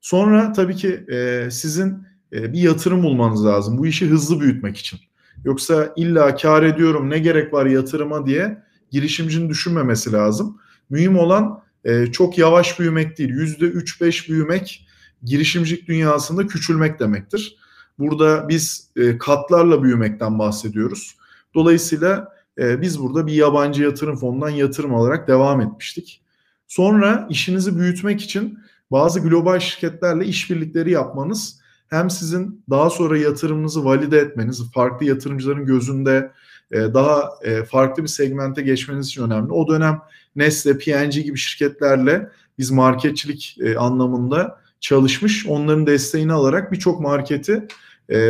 [0.00, 5.00] Sonra tabii ki e, sizin e, bir yatırım bulmanız lazım bu işi hızlı büyütmek için.
[5.44, 10.58] Yoksa illa kar ediyorum ne gerek var yatırıma diye girişimcinin düşünmemesi lazım.
[10.90, 13.30] Mühim olan e, çok yavaş büyümek değil.
[13.30, 14.86] Yüzde üç beş büyümek
[15.22, 17.56] girişimcilik dünyasında küçülmek demektir.
[17.98, 21.16] Burada biz e, katlarla büyümekten bahsediyoruz.
[21.54, 26.22] Dolayısıyla e, biz burada bir yabancı yatırım fonundan yatırım alarak devam etmiştik.
[26.66, 28.58] Sonra işinizi büyütmek için
[28.90, 36.32] bazı global şirketlerle işbirlikleri yapmanız hem sizin daha sonra yatırımınızı valide etmeniz, farklı yatırımcıların gözünde
[36.70, 37.30] e, daha
[37.70, 39.52] farklı bir segmente geçmeniz için önemli.
[39.52, 40.00] O dönem
[40.36, 47.68] Nestle, P&G gibi şirketlerle biz marketçilik e, anlamında çalışmış, onların desteğini alarak birçok marketi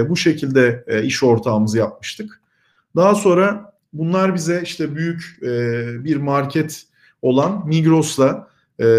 [0.09, 2.41] bu şekilde iş ortağımızı yapmıştık.
[2.97, 5.39] Daha sonra bunlar bize işte büyük
[6.05, 6.87] bir market
[7.23, 8.49] olan Migros'la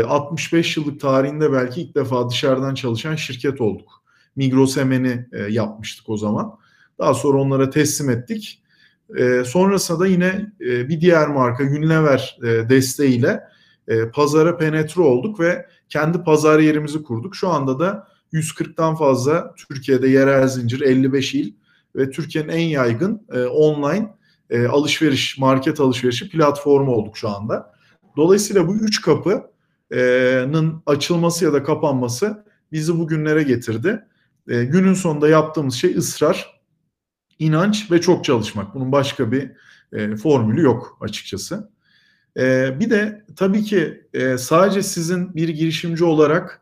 [0.08, 4.04] 65 yıllık tarihinde belki ilk defa dışarıdan çalışan şirket olduk.
[4.36, 6.58] Migros Emen'i yapmıştık o zaman.
[7.00, 8.62] Daha sonra onlara teslim ettik.
[9.16, 13.44] E, sonrasında da yine e, bir diğer marka Unilever e, desteğiyle
[13.88, 17.36] e, pazara penetre olduk ve kendi pazar yerimizi kurduk.
[17.36, 21.54] Şu anda da 140'tan fazla Türkiye'de yerel zincir 55 il
[21.96, 24.18] ve Türkiye'nin en yaygın e, online
[24.50, 27.74] e, alışveriş, market alışverişi platformu olduk şu anda.
[28.18, 34.06] Dolayısıyla bu üç kapının açılması ya da kapanması bizi bugünlere getirdi.
[34.50, 36.57] E, günün sonunda yaptığımız şey ısrar,
[37.40, 38.76] inanç ve çok çalışmak.
[38.76, 39.52] Bunun başka bir
[39.94, 41.70] e, formülü yok açıkçası.
[42.38, 46.62] E, bir de tabii ki e, sadece sizin bir girişimci olarak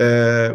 [0.00, 0.48] e,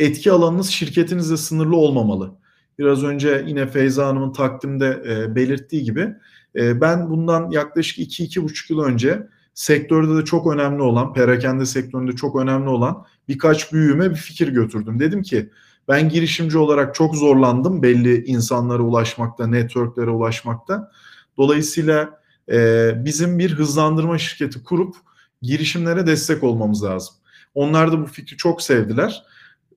[0.00, 2.34] etki alanınız şirketinizle sınırlı olmamalı.
[2.78, 6.14] Biraz önce yine Feyza Hanım'ın takdimde e, belirttiği gibi
[6.56, 12.36] e, ben bundan yaklaşık 2-2,5 yıl önce sektörde de çok önemli olan, perakende sektöründe çok
[12.36, 15.00] önemli olan birkaç büyüme bir fikir götürdüm.
[15.00, 15.50] Dedim ki
[15.88, 20.90] ben girişimci olarak çok zorlandım belli insanlara ulaşmakta, networklere ulaşmakta.
[21.36, 22.20] Dolayısıyla
[22.50, 24.94] e, bizim bir hızlandırma şirketi kurup
[25.42, 27.14] girişimlere destek olmamız lazım.
[27.54, 29.22] Onlar da bu fikri çok sevdiler.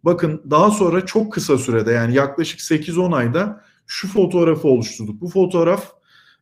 [0.04, 5.22] Bakın daha sonra çok kısa sürede yani yaklaşık 8-10 ayda şu fotoğrafı oluşturduk.
[5.22, 5.92] Bu fotoğraf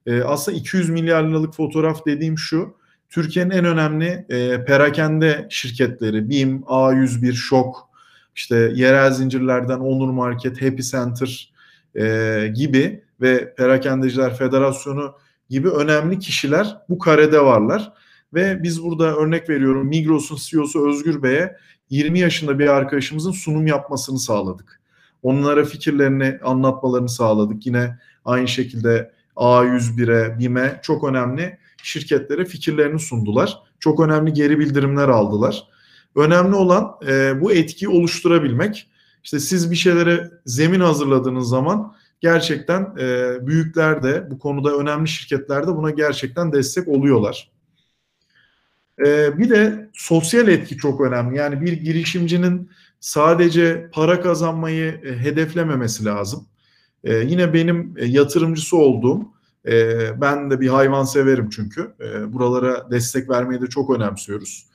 [0.05, 2.77] e, aslında 200 milyar liralık fotoğraf dediğim şu.
[3.09, 7.86] Türkiye'nin en önemli e, perakende şirketleri BİM, A101, Şok,
[8.37, 11.53] işte yerel zincirlerden Onur Market, Happy Center
[11.95, 15.15] e, gibi ve Perakendeciler Federasyonu
[15.49, 17.93] gibi önemli kişiler bu karede varlar.
[18.33, 21.57] Ve biz burada örnek veriyorum Migros'un CEO'su Özgür Bey'e
[21.89, 24.81] 20 yaşında bir arkadaşımızın sunum yapmasını sağladık.
[25.23, 27.65] Onlara fikirlerini anlatmalarını sağladık.
[27.65, 33.57] Yine aynı şekilde A101'e, BİM'e çok önemli şirketlere fikirlerini sundular.
[33.79, 35.67] Çok önemli geri bildirimler aldılar.
[36.17, 38.89] Önemli olan e, bu etkiyi oluşturabilmek.
[39.23, 45.67] İşte siz bir şeylere zemin hazırladığınız zaman gerçekten e, büyükler de bu konuda önemli şirketler
[45.67, 47.51] de buna gerçekten destek oluyorlar.
[49.05, 51.37] E, bir de sosyal etki çok önemli.
[51.37, 56.45] Yani bir girişimcinin sadece para kazanmayı e, hedeflememesi lazım.
[57.03, 59.21] E, yine benim e, yatırımcısı olduğum,
[59.67, 61.93] e, ben de bir hayvan severim çünkü.
[62.01, 64.66] E, buralara destek vermeyi de çok önemsiyoruz.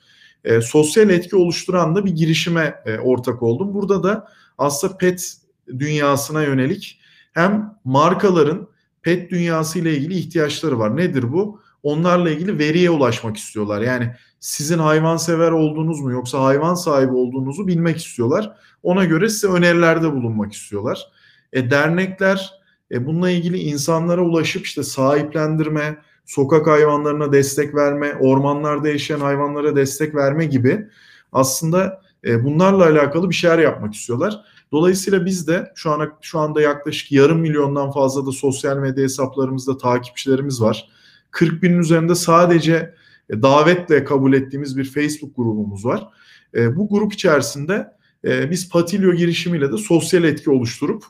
[0.43, 3.73] E, sosyal etki oluşturan da bir girişime e, ortak oldum.
[3.73, 4.27] Burada da
[4.57, 6.99] aslında pet dünyasına yönelik
[7.33, 8.67] hem markaların
[9.01, 10.97] pet dünyası ile ilgili ihtiyaçları var.
[10.97, 11.61] Nedir bu?
[11.83, 13.81] Onlarla ilgili veriye ulaşmak istiyorlar.
[13.81, 18.55] Yani sizin hayvan sever olduğunuz mu yoksa hayvan sahibi olduğunuzu bilmek istiyorlar.
[18.83, 21.07] Ona göre size önerilerde bulunmak istiyorlar.
[21.53, 22.51] E, dernekler
[22.91, 30.15] e, bununla ilgili insanlara ulaşıp işte sahiplendirme, sokak hayvanlarına destek verme, ormanlarda yaşayan hayvanlara destek
[30.15, 30.87] verme gibi
[31.31, 34.41] aslında e, bunlarla alakalı bir şeyler yapmak istiyorlar.
[34.71, 39.77] Dolayısıyla biz de şu ana şu anda yaklaşık yarım milyondan fazla da sosyal medya hesaplarımızda
[39.77, 40.89] takipçilerimiz var.
[41.31, 42.95] 40 binin üzerinde sadece
[43.29, 46.07] e, davetle kabul ettiğimiz bir Facebook grubumuz var.
[46.55, 51.03] E, bu grup içerisinde biz Patilyo girişimiyle de sosyal etki oluşturup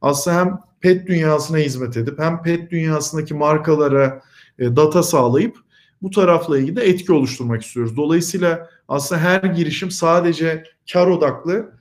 [0.00, 4.22] aslında hem pet dünyasına hizmet edip hem pet dünyasındaki markalara
[4.60, 5.56] data sağlayıp
[6.02, 7.96] bu tarafla ilgili de etki oluşturmak istiyoruz.
[7.96, 11.72] Dolayısıyla aslında her girişim sadece kar odaklı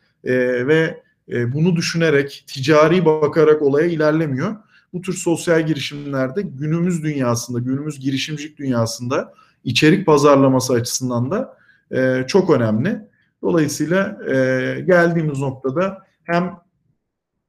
[0.67, 4.55] ve bunu düşünerek, ticari bakarak olaya ilerlemiyor.
[4.93, 11.57] Bu tür sosyal girişimlerde günümüz dünyasında, günümüz girişimcilik dünyasında içerik pazarlaması açısından da
[11.91, 13.01] e, çok önemli.
[13.41, 14.33] Dolayısıyla e,
[14.81, 16.59] geldiğimiz noktada hem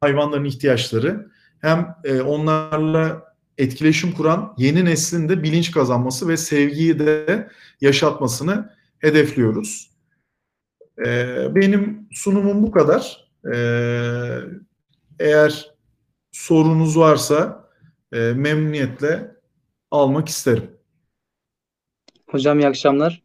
[0.00, 3.27] hayvanların ihtiyaçları hem e, onlarla
[3.58, 7.48] etkileşim kuran yeni neslin de bilinç kazanması ve sevgiyi de
[7.80, 9.90] yaşatmasını hedefliyoruz.
[11.06, 13.30] E, benim sunumum bu kadar.
[13.54, 13.56] E,
[15.18, 15.74] eğer
[16.32, 17.68] sorunuz varsa
[18.12, 19.36] e, memnuniyetle
[19.90, 20.70] almak isterim.
[22.30, 23.22] Hocam iyi akşamlar.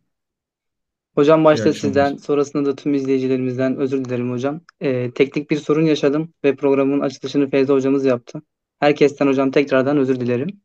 [1.15, 4.61] Hocam başta sizden, sonrasında da tüm izleyicilerimizden özür dilerim hocam.
[4.79, 8.41] Ee, teknik bir sorun yaşadım ve programın açılışını Feyza hocamız yaptı.
[8.83, 10.61] Herkesten hocam tekrardan özür dilerim.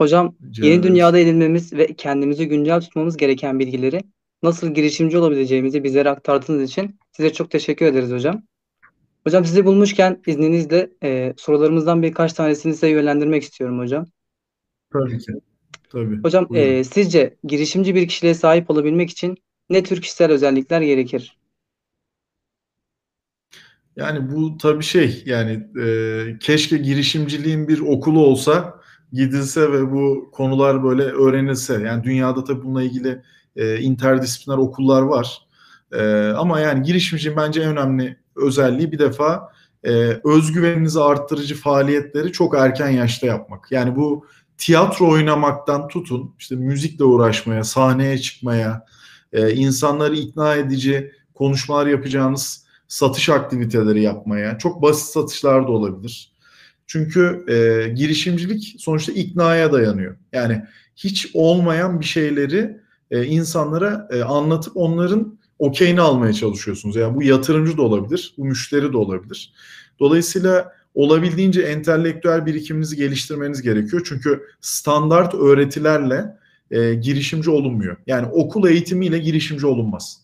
[0.00, 4.00] Hocam Rica yeni dünyada edinmemiz ve kendimizi güncel tutmamız gereken bilgileri
[4.42, 8.42] nasıl girişimci olabileceğimizi bizlere aktardığınız için size çok teşekkür ederiz hocam.
[9.26, 14.06] Hocam sizi bulmuşken izninizle e, sorularımızdan birkaç tanesini size yönlendirmek istiyorum hocam.
[14.92, 15.32] Tabii ki.
[15.90, 16.22] Tabii.
[16.22, 16.68] Hocam Buyurun.
[16.68, 19.36] e, sizce girişimci bir kişiliğe sahip olabilmek için
[19.70, 21.38] ne tür kişisel özellikler gerekir?
[23.96, 28.74] Yani bu tabii şey yani e, keşke girişimciliğin bir okulu olsa
[29.12, 31.82] gidilse ve bu konular böyle öğrenilse.
[31.82, 33.22] Yani dünyada tabii bununla ilgili
[33.56, 35.46] e, interdisipliner okullar var.
[35.92, 39.52] E, ama yani girişimciliğin bence en önemli özelliği bir defa
[39.84, 39.90] e,
[40.24, 43.72] özgüveninizi arttırıcı faaliyetleri çok erken yaşta yapmak.
[43.72, 44.26] Yani bu
[44.58, 48.86] tiyatro oynamaktan tutun işte müzikle uğraşmaya, sahneye çıkmaya,
[49.32, 52.61] e, insanları ikna edici konuşmalar yapacağınız
[52.92, 56.32] satış aktiviteleri yapmaya, çok basit satışlar da olabilir.
[56.86, 60.16] Çünkü e, girişimcilik sonuçta iknaya dayanıyor.
[60.32, 60.62] Yani
[60.96, 62.76] hiç olmayan bir şeyleri
[63.10, 66.96] e, insanlara e, anlatıp onların okeyini almaya çalışıyorsunuz.
[66.96, 69.52] Yani bu yatırımcı da olabilir, bu müşteri de olabilir.
[70.00, 74.02] Dolayısıyla olabildiğince entelektüel birikiminizi geliştirmeniz gerekiyor.
[74.08, 76.36] Çünkü standart öğretilerle
[76.70, 77.96] e, girişimci olunmuyor.
[78.06, 80.21] Yani okul eğitimiyle girişimci olunmaz.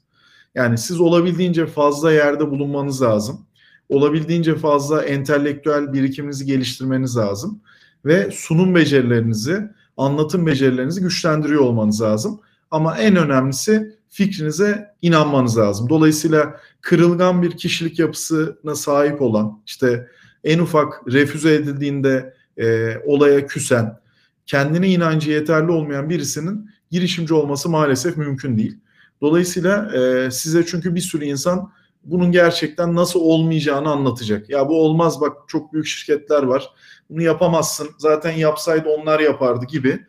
[0.54, 3.46] Yani siz olabildiğince fazla yerde bulunmanız lazım.
[3.88, 7.60] Olabildiğince fazla entelektüel birikiminizi geliştirmeniz lazım.
[8.04, 12.40] Ve sunum becerilerinizi, anlatım becerilerinizi güçlendiriyor olmanız lazım.
[12.70, 15.88] Ama en önemlisi fikrinize inanmanız lazım.
[15.88, 20.08] Dolayısıyla kırılgan bir kişilik yapısına sahip olan, işte
[20.44, 24.00] en ufak refüze edildiğinde e, olaya küsen,
[24.46, 28.78] kendine inancı yeterli olmayan birisinin girişimci olması maalesef mümkün değil.
[29.20, 31.72] Dolayısıyla e, size çünkü bir sürü insan
[32.04, 34.50] bunun gerçekten nasıl olmayacağını anlatacak.
[34.50, 36.70] Ya bu olmaz bak çok büyük şirketler var.
[37.10, 37.88] Bunu yapamazsın.
[37.98, 40.06] Zaten yapsaydı onlar yapardı gibi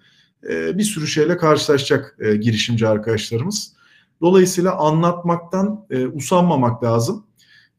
[0.50, 3.74] e, bir sürü şeyle karşılaşacak e, girişimci arkadaşlarımız.
[4.22, 7.26] Dolayısıyla anlatmaktan e, usanmamak lazım.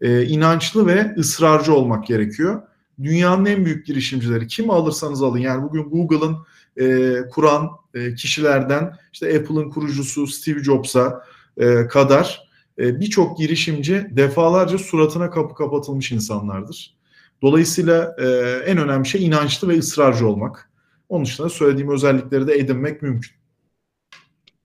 [0.00, 2.62] E, inançlı ve ısrarcı olmak gerekiyor.
[3.02, 6.36] Dünyanın en büyük girişimcileri kimi alırsanız alın yani bugün Google'ın
[6.76, 11.24] e, kuran e, kişilerden işte Apple'ın kurucusu Steve Jobs'a
[11.56, 16.96] e, kadar e, birçok girişimci defalarca suratına kapı kapatılmış insanlardır.
[17.42, 18.26] Dolayısıyla e,
[18.66, 20.70] en önemli şey inançlı ve ısrarcı olmak.
[21.08, 23.32] Onun dışında söylediğim özellikleri de edinmek mümkün.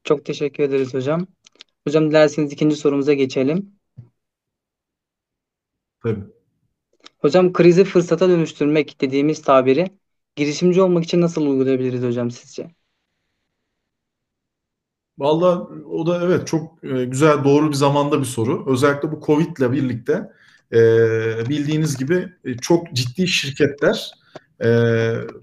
[0.04, 1.28] Çok teşekkür ederiz hocam.
[1.88, 3.72] Hocam dilerseniz ikinci sorumuza geçelim.
[6.04, 6.24] Tabii.
[7.20, 9.90] Hocam krizi fırsata dönüştürmek dediğimiz tabiri
[10.36, 12.76] girişimci olmak için nasıl uygulayabiliriz hocam sizce?
[15.18, 18.66] Vallahi o da evet çok e, güzel doğru bir zamanda bir soru.
[18.68, 20.32] Özellikle bu Covid ile birlikte
[20.74, 20.80] e,
[21.50, 24.12] bildiğiniz gibi e, çok ciddi şirketler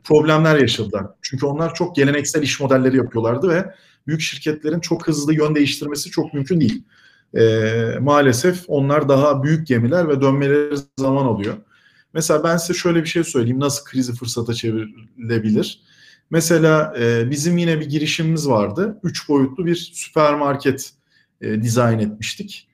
[0.04, 1.06] problemler yaşadılar.
[1.22, 3.74] Çünkü onlar çok geleneksel iş modelleri yapıyorlardı ve
[4.06, 6.84] büyük şirketlerin çok hızlı yön değiştirmesi çok mümkün değil.
[8.00, 11.54] Maalesef onlar daha büyük gemiler ve dönmeleri zaman alıyor.
[12.14, 13.60] Mesela ben size şöyle bir şey söyleyeyim.
[13.60, 15.80] Nasıl krizi fırsata çevrilebilir?
[16.32, 18.98] Mesela e, bizim yine bir girişimimiz vardı.
[19.02, 20.92] Üç boyutlu bir süpermarket
[21.40, 22.68] e, dizayn etmiştik.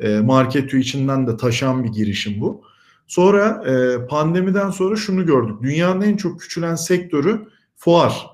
[0.00, 2.62] E, market içinden de taşan bir girişim bu.
[3.06, 5.62] Sonra e, pandemiden sonra şunu gördük.
[5.62, 8.26] Dünyanın en çok küçülen sektörü fuar.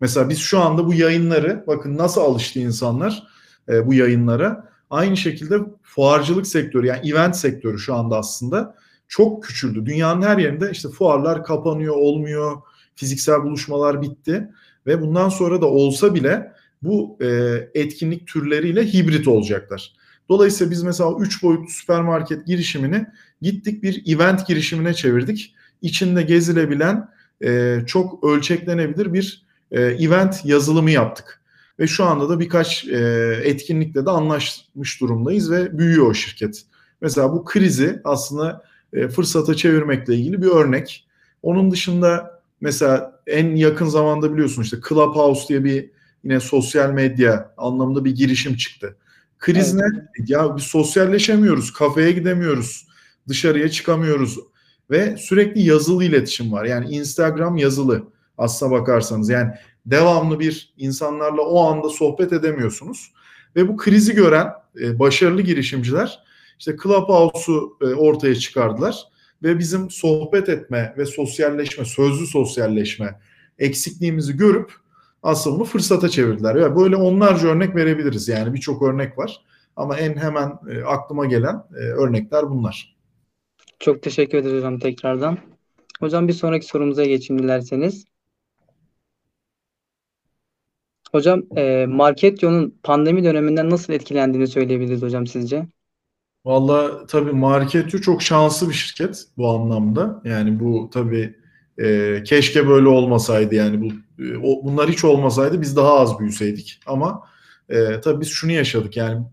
[0.00, 3.22] Mesela biz şu anda bu yayınları bakın nasıl alıştı insanlar
[3.68, 4.68] e, bu yayınlara.
[4.90, 8.74] Aynı şekilde fuarcılık sektörü yani event sektörü şu anda aslında
[9.08, 9.86] çok küçüldü.
[9.86, 12.56] Dünyanın her yerinde işte fuarlar kapanıyor, olmuyor,
[12.96, 14.48] fiziksel buluşmalar bitti
[14.86, 17.26] ve bundan sonra da olsa bile bu e,
[17.74, 19.92] etkinlik türleriyle hibrit olacaklar.
[20.28, 23.06] Dolayısıyla biz mesela 3 boyutlu süpermarket girişimini
[23.42, 25.54] gittik bir event girişimine çevirdik.
[25.82, 27.08] İçinde gezilebilen
[27.44, 31.42] e, çok ölçeklenebilir bir e, event yazılımı yaptık.
[31.78, 32.98] Ve şu anda da birkaç e,
[33.44, 36.62] etkinlikle de anlaşmış durumdayız ve büyüyor o şirket.
[37.00, 41.06] Mesela bu krizi aslında e, fırsata çevirmekle ilgili bir örnek.
[41.42, 45.90] Onun dışında mesela en yakın zamanda biliyorsun işte Clubhouse diye bir
[46.24, 48.96] yine sosyal medya anlamında bir girişim çıktı.
[49.38, 49.84] Kriz evet.
[50.18, 50.24] ne?
[50.28, 52.86] Ya bir sosyalleşemiyoruz, kafeye gidemiyoruz,
[53.28, 54.38] dışarıya çıkamıyoruz
[54.90, 56.64] ve sürekli yazılı iletişim var.
[56.64, 58.02] Yani Instagram yazılı
[58.38, 59.28] aslına bakarsanız.
[59.28, 59.52] Yani
[59.86, 63.12] devamlı bir insanlarla o anda sohbet edemiyorsunuz.
[63.56, 66.18] Ve bu krizi gören e, başarılı girişimciler
[66.58, 69.04] işte Clubhouse'u e, ortaya çıkardılar
[69.42, 73.20] ve bizim sohbet etme ve sosyalleşme, sözlü sosyalleşme
[73.58, 74.72] eksikliğimizi görüp
[75.22, 76.54] aslında bunu fırsata çevirdiler.
[76.54, 78.28] Yani böyle onlarca örnek verebiliriz.
[78.28, 79.40] Yani birçok örnek var.
[79.76, 82.96] Ama en hemen e, aklıma gelen e, örnekler bunlar.
[83.78, 85.38] Çok teşekkür ederim hocam tekrardan.
[86.00, 88.04] Hocam bir sonraki sorumuza geçeyim dilerseniz.
[91.12, 95.66] Hocam e, Marketyon'un pandemi döneminden nasıl etkilendiğini söyleyebiliriz hocam sizce?
[96.46, 100.22] Valla tabii Marketyo çok şanslı bir şirket bu anlamda.
[100.24, 101.34] Yani bu tabii
[101.78, 103.86] e, keşke böyle olmasaydı yani bu
[104.22, 106.80] e, o, bunlar hiç olmasaydı biz daha az büyüseydik.
[106.86, 107.22] Ama
[107.68, 109.26] e, tabii biz şunu yaşadık yani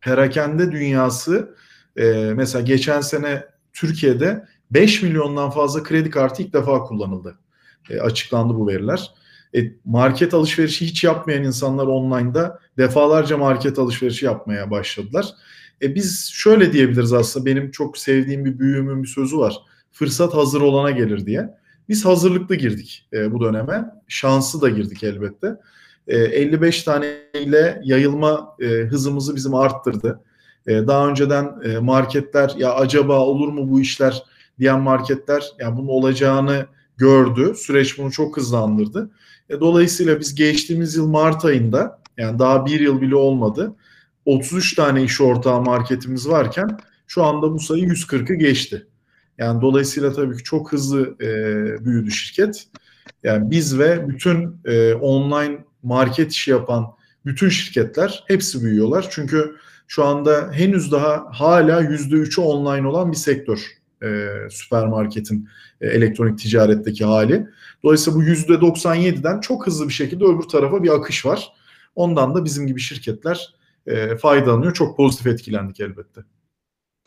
[0.00, 1.54] perakende dünyası
[1.96, 2.04] e,
[2.36, 7.38] mesela geçen sene Türkiye'de 5 milyondan fazla kredi kartı ilk defa kullanıldı.
[7.90, 9.10] E, açıklandı bu veriler.
[9.56, 15.26] E, market alışverişi hiç yapmayan insanlar online'da defalarca market alışverişi yapmaya başladılar.
[15.82, 19.56] E, biz şöyle diyebiliriz aslında benim çok sevdiğim bir büyüğümün bir sözü var.
[19.92, 21.54] Fırsat hazır olana gelir diye.
[21.88, 23.84] Biz hazırlıklı girdik e, bu döneme.
[24.08, 25.56] Şanslı da girdik elbette.
[26.06, 30.20] E, 55 tane ile yayılma e, hızımızı bizim arttırdı.
[30.66, 34.22] E, daha önceden e, marketler ya acaba olur mu bu işler
[34.58, 36.66] diyen marketler yani bunun olacağını
[36.96, 37.54] gördü.
[37.56, 39.10] Süreç bunu çok hızlandırdı.
[39.50, 43.74] E, dolayısıyla biz geçtiğimiz yıl Mart ayında yani daha bir yıl bile olmadı
[44.24, 48.86] 33 tane iş ortağı marketimiz varken şu anda bu sayı 140'ı geçti.
[49.38, 52.66] Yani dolayısıyla tabii ki çok hızlı e, büyüdü şirket.
[53.22, 56.86] Yani biz ve bütün e, online market işi yapan
[57.26, 59.06] bütün şirketler hepsi büyüyorlar.
[59.10, 59.56] Çünkü
[59.88, 63.66] şu anda henüz daha hala %3'ü online olan bir sektör
[64.02, 65.48] e, süpermarketin
[65.80, 67.46] e, elektronik ticaretteki hali.
[67.82, 71.52] Dolayısıyla bu %97'den çok hızlı bir şekilde öbür tarafa bir akış var.
[71.94, 73.54] Ondan da bizim gibi şirketler
[73.86, 74.74] e, faydalanıyor.
[74.74, 76.20] Çok pozitif etkilendik elbette.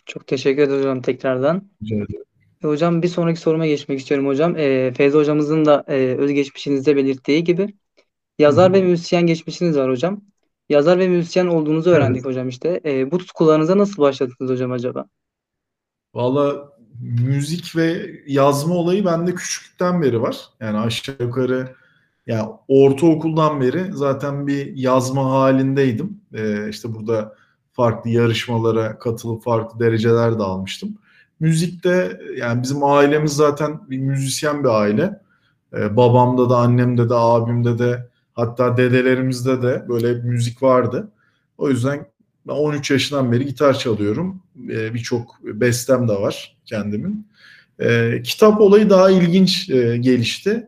[0.05, 1.69] Çok teşekkür ederim hocam tekrardan.
[1.83, 2.23] Rica ederim.
[2.63, 4.55] E, hocam bir sonraki soruma geçmek istiyorum hocam.
[4.57, 7.73] E, Feyza hocamızın da e, özgeçmişinizde belirttiği gibi
[8.39, 8.81] yazar Hı-hı.
[8.81, 10.21] ve müzisyen geçmişiniz var hocam.
[10.69, 12.25] Yazar ve müzisyen olduğunuzu öğrendik evet.
[12.25, 12.81] hocam işte.
[12.85, 15.05] E, bu tutkularınıza nasıl başladınız hocam acaba?
[16.13, 20.37] Valla müzik ve yazma olayı bende küçüklükten beri var.
[20.59, 21.75] Yani aşağı yukarı
[22.27, 26.21] yani ortaokuldan beri zaten bir yazma halindeydim.
[26.33, 27.35] Ee, işte burada
[27.71, 30.97] farklı yarışmalara katılıp farklı dereceler de almıştım.
[31.39, 35.21] Müzikte yani bizim ailemiz zaten bir müzisyen bir aile.
[35.73, 41.11] Ee, babamda da annemde de abimde de Hatta dedelerimizde de böyle müzik vardı.
[41.57, 42.05] O yüzden
[42.47, 44.41] ben 13 yaşından beri gitar çalıyorum.
[44.69, 47.27] E, Birçok bestem de var kendimin.
[47.79, 50.67] E, kitap olayı daha ilginç e, gelişti.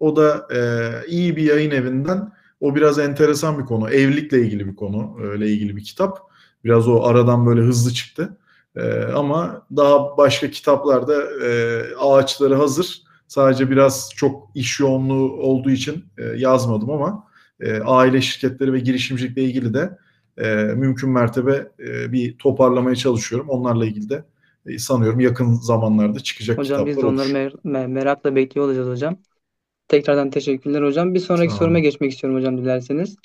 [0.00, 3.90] O da e, iyi bir yayın evinden o biraz enteresan bir konu.
[3.90, 5.16] Evlilikle ilgili bir konu.
[5.22, 6.18] Öyle ilgili bir kitap.
[6.64, 8.36] Biraz o aradan böyle hızlı çıktı.
[8.76, 13.02] E, ama daha başka kitaplarda e, ağaçları hazır.
[13.28, 17.24] Sadece biraz çok iş yoğunluğu olduğu için e, yazmadım ama
[17.60, 19.98] e, aile şirketleri ve girişimcilikle ilgili de
[20.38, 23.48] e, mümkün mertebe e, bir toparlamaya çalışıyorum.
[23.48, 24.24] Onlarla ilgili de
[24.66, 29.22] e, sanıyorum yakın zamanlarda çıkacak Hocam kitaplar biz de onları mer- merakla bekliyor olacağız hocam.
[29.88, 31.14] Tekrardan teşekkürler hocam.
[31.14, 31.82] Bir sonraki Sağ soruma olun.
[31.82, 33.16] geçmek istiyorum hocam dilerseniz.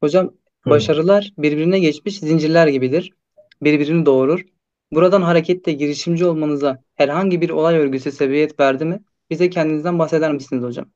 [0.00, 0.34] Hocam
[0.64, 0.74] Tabii.
[0.74, 3.12] başarılar birbirine geçmiş zincirler gibidir.
[3.62, 4.40] Birbirini doğurur.
[4.92, 9.00] Buradan hareketle girişimci olmanıza herhangi bir olay örgüsü sebebiyet verdi mi?
[9.30, 10.90] Bize kendinizden bahseder misiniz hocam?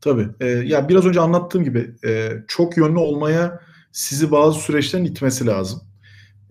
[0.00, 0.28] Tabii.
[0.40, 3.60] Ee, ya biraz önce anlattığım gibi e, çok yönlü olmaya
[3.92, 5.80] sizi bazı süreçlerin itmesi lazım.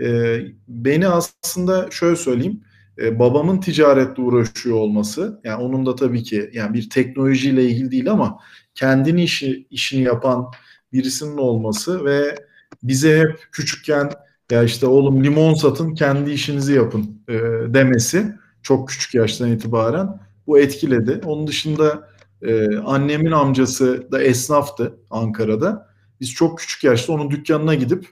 [0.03, 0.38] E,
[0.68, 2.64] beni aslında şöyle söyleyeyim,
[2.98, 8.12] e, babamın ticaretle uğraşıyor olması, yani onun da tabii ki yani bir teknolojiyle ilgili değil
[8.12, 8.39] ama
[8.76, 10.52] kendini işi işini yapan
[10.94, 12.36] birisinin olması ve
[12.84, 14.12] bize hep küçükken
[14.52, 17.34] ya işte oğlum limon satın, kendi işinizi yapın e,
[17.74, 21.22] demesi çok küçük yaştan itibaren bu etkiledi.
[21.26, 22.12] Onun dışında
[22.42, 25.88] ee, annemin amcası da esnaftı Ankara'da.
[26.20, 28.08] Biz çok küçük yaşta onun dükkanına gidip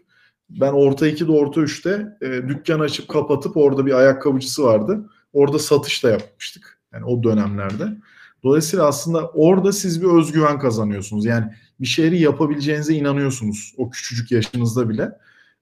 [0.49, 5.09] ben orta 2'de orta 3'te e, dükkan açıp kapatıp orada bir ayakkabıcısı vardı.
[5.33, 6.79] Orada satış da yapmıştık.
[6.93, 7.97] Yani o dönemlerde.
[8.43, 11.25] Dolayısıyla aslında orada siz bir özgüven kazanıyorsunuz.
[11.25, 11.45] Yani
[11.79, 15.11] bir şeyi yapabileceğinize inanıyorsunuz o küçücük yaşınızda bile.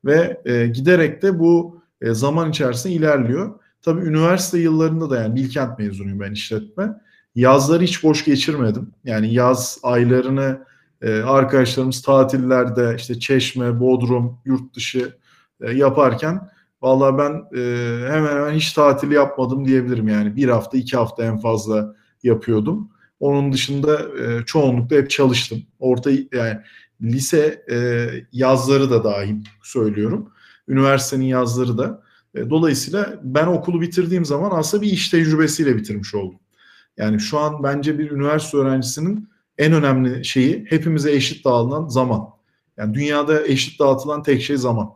[0.05, 3.59] Ve e, giderek de bu e, zaman içerisinde ilerliyor.
[3.81, 7.01] Tabii üniversite yıllarında da yani Bilkent mezunuyum ben işletme
[7.35, 8.91] yazları hiç boş geçirmedim.
[9.03, 10.65] Yani yaz aylarını
[11.01, 15.17] e, arkadaşlarımız tatillerde işte Çeşme, Bodrum, yurt dışı
[15.61, 16.49] e, yaparken
[16.81, 17.61] vallahi ben e,
[18.11, 20.07] hemen hemen hiç tatil yapmadım diyebilirim.
[20.07, 22.91] Yani bir hafta, iki hafta en fazla yapıyordum.
[23.19, 25.63] Onun dışında e, çoğunlukla hep çalıştım.
[25.79, 26.57] Orta yani
[27.01, 27.65] lise
[28.31, 30.31] yazları da dahil söylüyorum.
[30.67, 32.03] Üniversitenin yazları da.
[32.49, 36.39] Dolayısıyla ben okulu bitirdiğim zaman aslında bir iş tecrübesiyle bitirmiş oldum.
[36.97, 42.29] Yani şu an bence bir üniversite öğrencisinin en önemli şeyi hepimize eşit dağılan zaman.
[42.77, 44.89] Yani dünyada eşit dağıtılan tek şey zaman.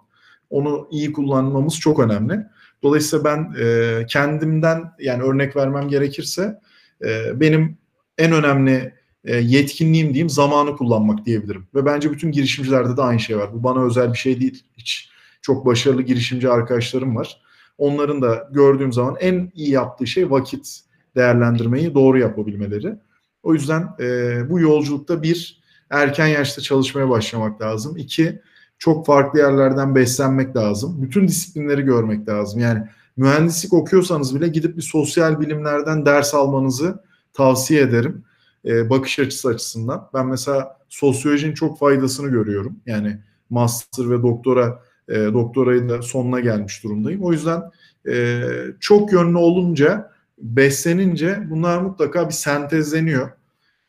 [0.50, 2.40] Onu iyi kullanmamız çok önemli.
[2.84, 6.60] Dolayısıyla ben e, kendimden yani örnek vermem gerekirse
[7.06, 7.78] e, benim
[8.18, 8.94] en önemli
[9.26, 11.68] e, yetkinliğim diyeyim zamanı kullanmak diyebilirim.
[11.76, 13.54] Ve bence bütün girişimcilerde de aynı şey var.
[13.54, 14.64] Bu bana özel bir şey değil.
[14.78, 15.10] Hiç
[15.42, 17.42] çok başarılı girişimci arkadaşlarım var.
[17.78, 20.80] Onların da gördüğüm zaman en iyi yaptığı şey vakit
[21.16, 22.96] değerlendirmeyi doğru yapabilmeleri.
[23.44, 27.98] O yüzden e, bu yolculukta bir erken yaşta çalışmaya başlamak lazım.
[27.98, 28.42] İki
[28.80, 31.02] çok farklı yerlerden beslenmek lazım.
[31.02, 32.60] Bütün disiplinleri görmek lazım.
[32.60, 32.88] Yani
[33.18, 38.24] mühendislik okuyorsanız bile gidip bir sosyal bilimlerden ders almanızı tavsiye ederim.
[38.66, 40.10] E, bakış açısı açısından.
[40.14, 42.76] Ben mesela sosyolojinin çok faydasını görüyorum.
[42.86, 43.20] Yani
[43.50, 47.24] master ve doktora e, doktorayı da sonuna gelmiş durumdayım.
[47.24, 47.62] O yüzden
[48.10, 48.44] e,
[48.80, 50.11] çok yönlü olunca
[50.42, 53.32] beslenince bunlar mutlaka bir sentezleniyor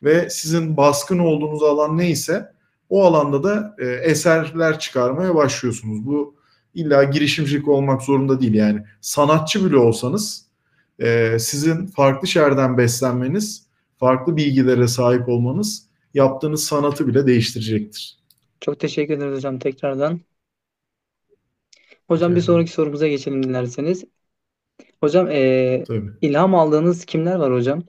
[0.03, 2.53] ve sizin baskın olduğunuz alan neyse
[2.89, 6.05] o alanda da e, eserler çıkarmaya başlıyorsunuz.
[6.05, 6.35] Bu
[6.73, 10.45] illa girişimcilik olmak zorunda değil yani sanatçı bile olsanız
[10.99, 18.19] e, sizin farklı şerden beslenmeniz, farklı bilgilere sahip olmanız yaptığınız sanatı bile değiştirecektir.
[18.61, 20.19] Çok teşekkür ederiz hocam tekrardan.
[22.07, 24.03] Hocam bir sonraki sorumuza geçelim dilerseniz.
[25.03, 26.11] Hocam e, Tabii.
[26.21, 27.83] ilham aldığınız kimler var hocam?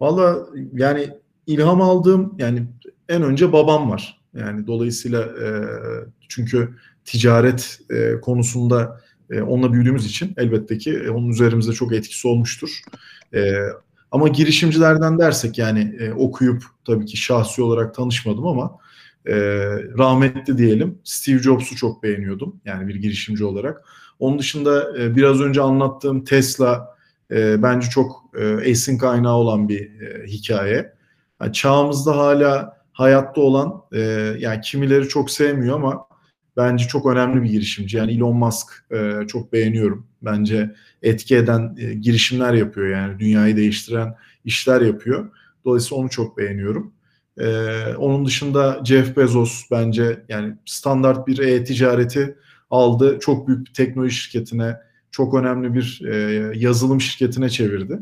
[0.00, 1.10] Valla yani
[1.46, 2.66] ilham aldığım yani
[3.08, 4.20] en önce babam var.
[4.34, 5.48] Yani dolayısıyla e,
[6.28, 6.74] çünkü
[7.04, 12.80] ticaret e, konusunda e, onunla büyüdüğümüz için elbette ki e, onun üzerimizde çok etkisi olmuştur.
[13.34, 13.54] E,
[14.10, 18.78] ama girişimcilerden dersek yani e, okuyup tabii ki şahsi olarak tanışmadım ama
[19.26, 19.36] e,
[19.98, 23.84] rahmetli diyelim Steve Jobs'u çok beğeniyordum yani bir girişimci olarak.
[24.18, 26.96] Onun dışında e, biraz önce anlattığım Tesla
[27.30, 30.92] e, bence çok e, esin kaynağı olan bir e, hikaye.
[31.40, 34.00] Yani çağımızda hala hayatta olan e,
[34.38, 36.06] yani kimileri çok sevmiyor ama
[36.56, 37.96] bence çok önemli bir girişimci.
[37.96, 40.06] Yani Elon Musk e, çok beğeniyorum.
[40.22, 44.14] Bence etki eden e, girişimler yapıyor yani dünyayı değiştiren
[44.44, 45.30] işler yapıyor.
[45.64, 46.92] Dolayısıyla onu çok beğeniyorum.
[47.40, 52.38] Ee, onun dışında Jeff Bezos bence yani standart bir e-ticareti
[52.70, 53.18] aldı.
[53.20, 54.76] Çok büyük bir teknoloji şirketine,
[55.10, 56.16] çok önemli bir e,
[56.58, 57.98] yazılım şirketine çevirdi.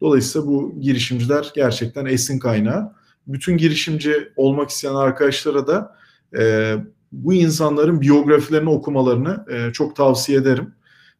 [0.00, 2.92] Dolayısıyla bu girişimciler gerçekten esin kaynağı.
[3.26, 5.96] Bütün girişimci olmak isteyen arkadaşlara da
[6.38, 6.74] e,
[7.12, 10.74] bu insanların biyografilerini okumalarını e, çok tavsiye ederim.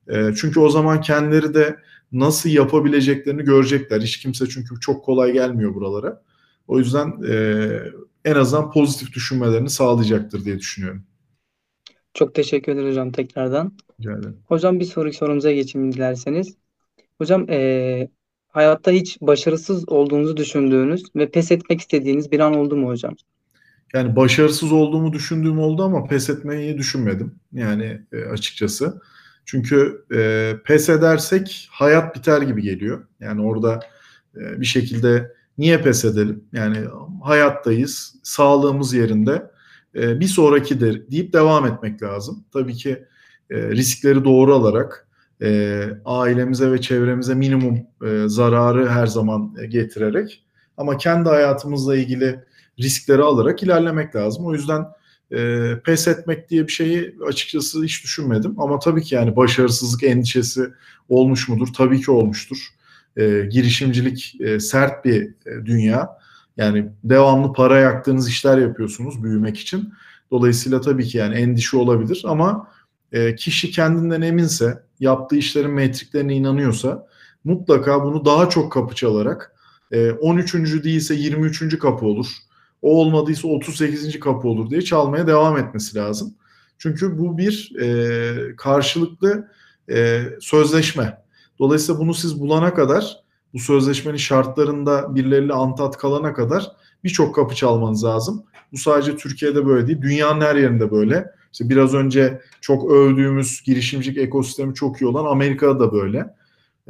[0.09, 1.77] E, çünkü o zaman kendileri de
[2.13, 4.01] nasıl yapabileceklerini görecekler.
[4.01, 6.23] Hiç kimse çünkü çok kolay gelmiyor buralara.
[6.69, 7.69] O yüzden e,
[8.25, 11.03] en azından pozitif düşünmelerini sağlayacaktır diye düşünüyorum.
[12.15, 13.73] Çok teşekkür ederim hocam tekrardan.
[14.01, 14.37] Rica ederim.
[14.47, 16.57] Hocam bir sonraki sorumuza geçeyim dilerseniz.
[17.19, 18.09] Hocam e,
[18.49, 23.15] hayatta hiç başarısız olduğunuzu düşündüğünüz ve pes etmek istediğiniz bir an oldu mu hocam?
[23.95, 27.35] Yani başarısız olduğumu düşündüğüm oldu ama pes etmeyi düşünmedim.
[27.53, 29.01] Yani e, açıkçası.
[29.45, 33.07] Çünkü e, pes edersek hayat biter gibi geliyor.
[33.21, 33.81] Yani orada
[34.37, 36.45] e, bir şekilde niye pes edelim?
[36.53, 36.79] Yani
[37.23, 39.52] hayattayız, sağlığımız yerinde.
[39.95, 42.45] E, bir sonrakidir deyip devam etmek lazım.
[42.53, 43.05] Tabii ki
[43.51, 45.09] e, riskleri doğru alarak
[45.43, 50.45] e, ailemize ve çevremize minimum e, zararı her zaman e, getirerek
[50.77, 52.41] ama kendi hayatımızla ilgili
[52.81, 54.47] riskleri alarak ilerlemek lazım.
[54.47, 54.85] O yüzden
[55.33, 58.61] e, pes etmek diye bir şeyi açıkçası hiç düşünmedim.
[58.61, 60.69] Ama tabii ki yani başarısızlık endişesi
[61.09, 61.69] olmuş mudur?
[61.77, 62.69] Tabii ki olmuştur.
[63.17, 66.22] E, girişimcilik e, sert bir e, dünya.
[66.57, 69.95] Yani devamlı para yaktığınız işler yapıyorsunuz büyümek için.
[70.31, 72.69] Dolayısıyla tabii ki yani endişe olabilir ama
[73.13, 77.07] e, kişi kendinden eminse, yaptığı işlerin metriklerine inanıyorsa
[77.45, 79.55] mutlaka bunu daha çok kapı çalarak
[79.91, 80.55] e, 13.
[80.85, 81.79] değilse 23.
[81.79, 82.27] kapı olur.
[82.83, 84.21] O olmadıysa 38.
[84.21, 86.35] kapı olur diye çalmaya devam etmesi lazım.
[86.79, 89.49] Çünkü bu bir e, karşılıklı
[89.91, 91.23] e, sözleşme.
[91.59, 93.22] Dolayısıyla bunu siz bulana kadar
[93.55, 96.73] bu sözleşmenin şartlarında birileriyle antat kalana kadar
[97.05, 98.45] birçok kapı çalmanız lazım.
[98.73, 101.31] Bu sadece Türkiye'de böyle değil, dünyanın her yerinde böyle.
[101.53, 106.35] İşte biraz önce çok övdüğümüz girişimcilik ekosistemi çok iyi olan Amerika'da da böyle.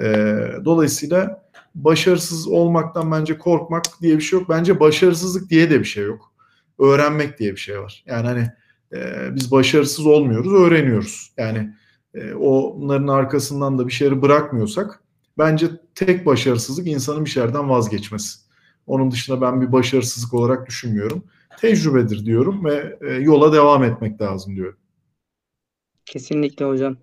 [0.00, 1.42] E, dolayısıyla
[1.74, 4.48] başarısız olmaktan bence korkmak diye bir şey yok.
[4.48, 6.32] Bence başarısızlık diye de bir şey yok.
[6.78, 8.04] Öğrenmek diye bir şey var.
[8.06, 8.50] Yani hani
[8.92, 11.32] e, biz başarısız olmuyoruz, öğreniyoruz.
[11.36, 11.74] Yani
[12.14, 15.01] e, onların arkasından da bir şeyleri bırakmıyorsak
[15.38, 18.38] bence tek başarısızlık insanın bir şeylerden vazgeçmesi.
[18.86, 21.24] Onun dışında ben bir başarısızlık olarak düşünmüyorum.
[21.58, 24.78] Tecrübedir diyorum ve e, yola devam etmek lazım diyorum.
[26.06, 26.96] Kesinlikle hocam.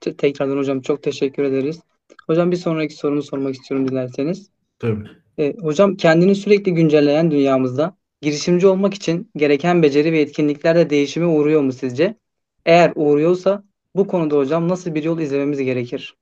[0.00, 1.80] Tekrardan hocam çok teşekkür ederiz.
[2.26, 4.50] Hocam bir sonraki sorumu sormak istiyorum dilerseniz.
[4.78, 5.08] Tabii.
[5.38, 11.26] E, hocam kendini sürekli güncelleyen dünyamızda girişimci olmak için gereken beceri ve etkinlikler de değişime
[11.26, 12.16] uğruyor mu sizce?
[12.66, 13.64] Eğer uğruyorsa
[13.96, 16.16] bu konuda hocam nasıl bir yol izlememiz gerekir?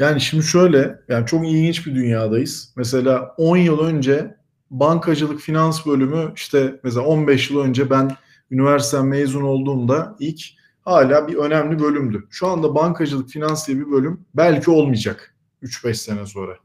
[0.00, 2.72] Yani şimdi şöyle, yani çok ilginç bir dünyadayız.
[2.76, 4.36] Mesela 10 yıl önce
[4.70, 8.16] bankacılık finans bölümü işte mesela 15 yıl önce ben
[8.50, 10.40] üniversite mezun olduğumda ilk
[10.82, 12.26] hala bir önemli bölümdü.
[12.30, 16.56] Şu anda bankacılık finans diye bir bölüm belki olmayacak 3-5 sene sonra.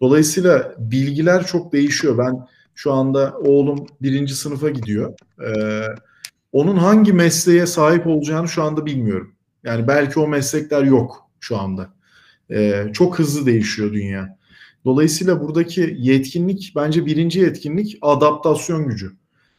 [0.00, 2.18] Dolayısıyla bilgiler çok değişiyor.
[2.18, 5.14] Ben şu anda oğlum birinci sınıfa gidiyor.
[5.46, 5.82] Ee,
[6.52, 9.34] onun hangi mesleğe sahip olacağını şu anda bilmiyorum.
[9.64, 11.99] Yani belki o meslekler yok şu anda.
[12.52, 14.38] Ee, çok hızlı değişiyor dünya.
[14.84, 19.12] Dolayısıyla buradaki yetkinlik bence birinci yetkinlik adaptasyon gücü.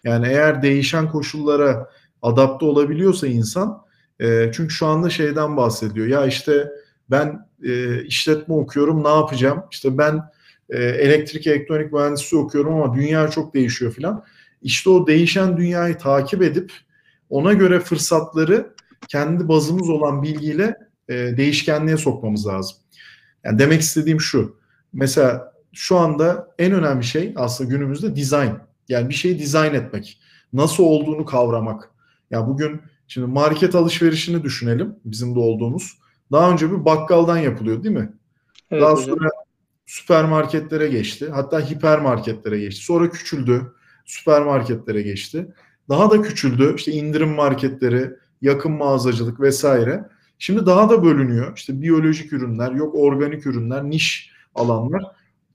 [0.04, 1.90] Yani eğer değişen koşullara
[2.22, 3.82] adapte olabiliyorsa insan
[4.20, 6.08] e, çünkü şu anda şeyden bahsediyor.
[6.08, 6.72] Ya işte
[7.12, 9.64] ben e, işletme okuyorum ne yapacağım?
[9.72, 10.22] İşte ben
[10.70, 14.24] e, elektrik elektronik mühendisliği okuyorum ama dünya çok değişiyor filan.
[14.62, 16.72] İşte o değişen dünyayı takip edip
[17.30, 18.74] ona göre fırsatları
[19.08, 20.76] kendi bazımız olan bilgiyle
[21.10, 22.78] e, değişkenliğe sokmamız lazım.
[23.44, 24.58] Yani demek istediğim şu.
[24.94, 28.52] Mesela şu anda en önemli şey aslında günümüzde design.
[28.90, 30.20] Yani bir şeyi dizayn etmek.
[30.54, 31.84] Nasıl olduğunu kavramak.
[31.84, 35.98] Ya yani bugün şimdi market alışverişini düşünelim bizim de olduğumuz.
[36.32, 38.14] Daha önce bir bakkaldan yapılıyor değil mi?
[38.72, 39.06] Evet, Daha hocam.
[39.06, 39.30] sonra
[39.86, 41.30] süpermarketlere geçti.
[41.34, 42.86] Hatta hipermarketlere geçti.
[42.86, 43.74] Sonra küçüldü.
[44.06, 45.54] Süpermarketlere geçti.
[45.90, 46.74] Daha da küçüldü.
[46.76, 48.12] İşte indirim marketleri,
[48.42, 50.10] yakın mağazacılık vesaire.
[50.44, 51.58] Şimdi daha da bölünüyor.
[51.58, 55.04] İşte biyolojik ürünler, yok organik ürünler, niş alanlar.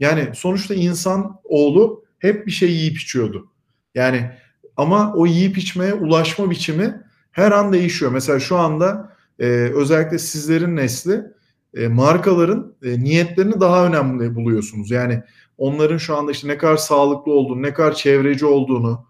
[0.00, 3.48] Yani sonuçta insan oğlu hep bir şey yiyip içiyordu.
[3.94, 4.30] Yani
[4.76, 8.12] ama o yiyip içmeye ulaşma biçimi her an değişiyor.
[8.12, 11.22] Mesela şu anda e, özellikle sizlerin nesli
[11.74, 14.90] e, markaların e, niyetlerini daha önemli buluyorsunuz.
[14.90, 15.22] Yani
[15.58, 19.06] onların şu anda işte ne kadar sağlıklı olduğunu, ne kadar çevreci olduğunu,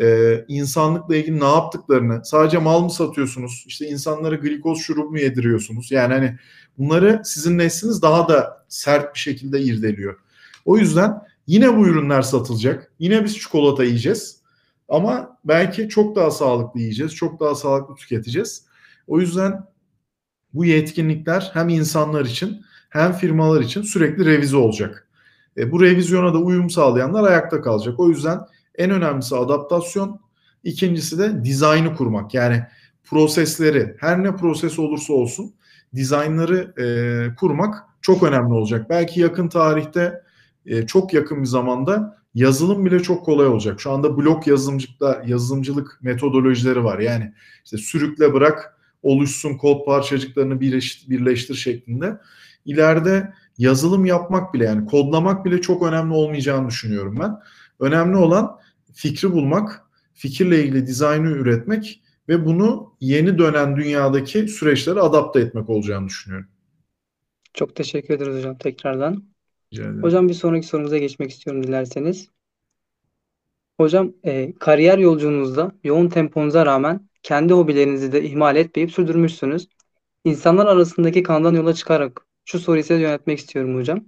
[0.00, 5.90] e, insanlıkla ilgili ne yaptıklarını, sadece mal mı satıyorsunuz, işte insanlara glikoz şurubu mu yediriyorsunuz?
[5.90, 6.38] Yani hani
[6.78, 10.16] bunları sizin nesliniz daha da sert bir şekilde irdeliyor.
[10.64, 12.92] O yüzden yine bu ürünler satılacak.
[12.98, 14.40] Yine biz çikolata yiyeceğiz.
[14.88, 18.64] Ama belki çok daha sağlıklı yiyeceğiz, çok daha sağlıklı tüketeceğiz.
[19.06, 19.64] O yüzden
[20.54, 25.08] bu yetkinlikler hem insanlar için hem firmalar için sürekli revize olacak.
[25.56, 28.00] E, bu revizyona da uyum sağlayanlar ayakta kalacak.
[28.00, 28.40] O yüzden
[28.74, 30.20] en önemlisi adaptasyon,
[30.64, 32.34] ikincisi de dizaynı kurmak.
[32.34, 32.62] Yani
[33.04, 35.52] prosesleri her ne proses olursa olsun
[35.94, 36.86] dizaynları e,
[37.34, 38.90] kurmak çok önemli olacak.
[38.90, 40.22] Belki yakın tarihte
[40.66, 43.80] e, çok yakın bir zamanda yazılım bile çok kolay olacak.
[43.80, 46.98] Şu anda blok yazılımcılıkta yazılımcılık metodolojileri var.
[46.98, 47.32] Yani
[47.64, 52.20] işte sürükle bırak oluşsun kod parçacıklarını birleştir, şeklinde.
[52.64, 57.36] İleride yazılım yapmak bile yani kodlamak bile çok önemli olmayacağını düşünüyorum ben.
[57.80, 58.58] Önemli olan
[58.94, 59.82] fikri bulmak,
[60.14, 66.48] fikirle ilgili dizaynı üretmek ve bunu yeni dönen dünyadaki süreçlere adapte etmek olacağını düşünüyorum.
[67.54, 69.24] Çok teşekkür ederiz hocam tekrardan.
[70.02, 72.28] Hocam bir sonraki sorumuza geçmek istiyorum dilerseniz.
[73.80, 79.68] Hocam e, kariyer yolculuğunuzda yoğun temponuza rağmen kendi hobilerinizi de ihmal etmeyip sürdürmüşsünüz.
[80.24, 84.04] İnsanlar arasındaki kandan yola çıkarak şu soruyu size yönetmek istiyorum hocam.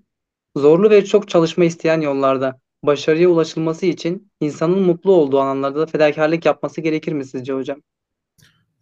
[0.57, 6.47] Zorlu ve çok çalışma isteyen yollarda başarıya ulaşılması için insanın mutlu olduğu alanlarda da fedakarlık
[6.47, 7.79] yapması gerekir mi sizce hocam?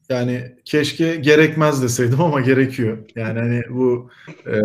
[0.09, 2.99] Yani keşke gerekmez deseydim ama gerekiyor.
[3.17, 4.11] Yani hani bu
[4.47, 4.61] e,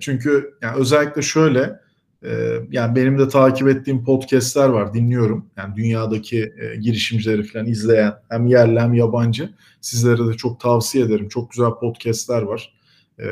[0.00, 1.80] çünkü yani özellikle şöyle
[2.24, 2.30] e,
[2.70, 5.50] yani benim de takip ettiğim podcastler var dinliyorum.
[5.56, 9.50] Yani dünyadaki e, girişimcileri falan izleyen hem yerli hem yabancı.
[9.80, 11.28] Sizlere de çok tavsiye ederim.
[11.28, 12.74] Çok güzel podcastler var.
[13.18, 13.26] E,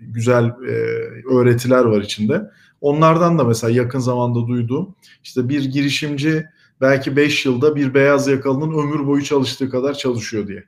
[0.00, 0.72] güzel e,
[1.34, 2.50] öğretiler var içinde.
[2.80, 6.46] Onlardan da mesela yakın zamanda duyduğum işte bir girişimci
[6.80, 10.64] belki 5 yılda bir beyaz yakalının ömür boyu çalıştığı kadar çalışıyor diye.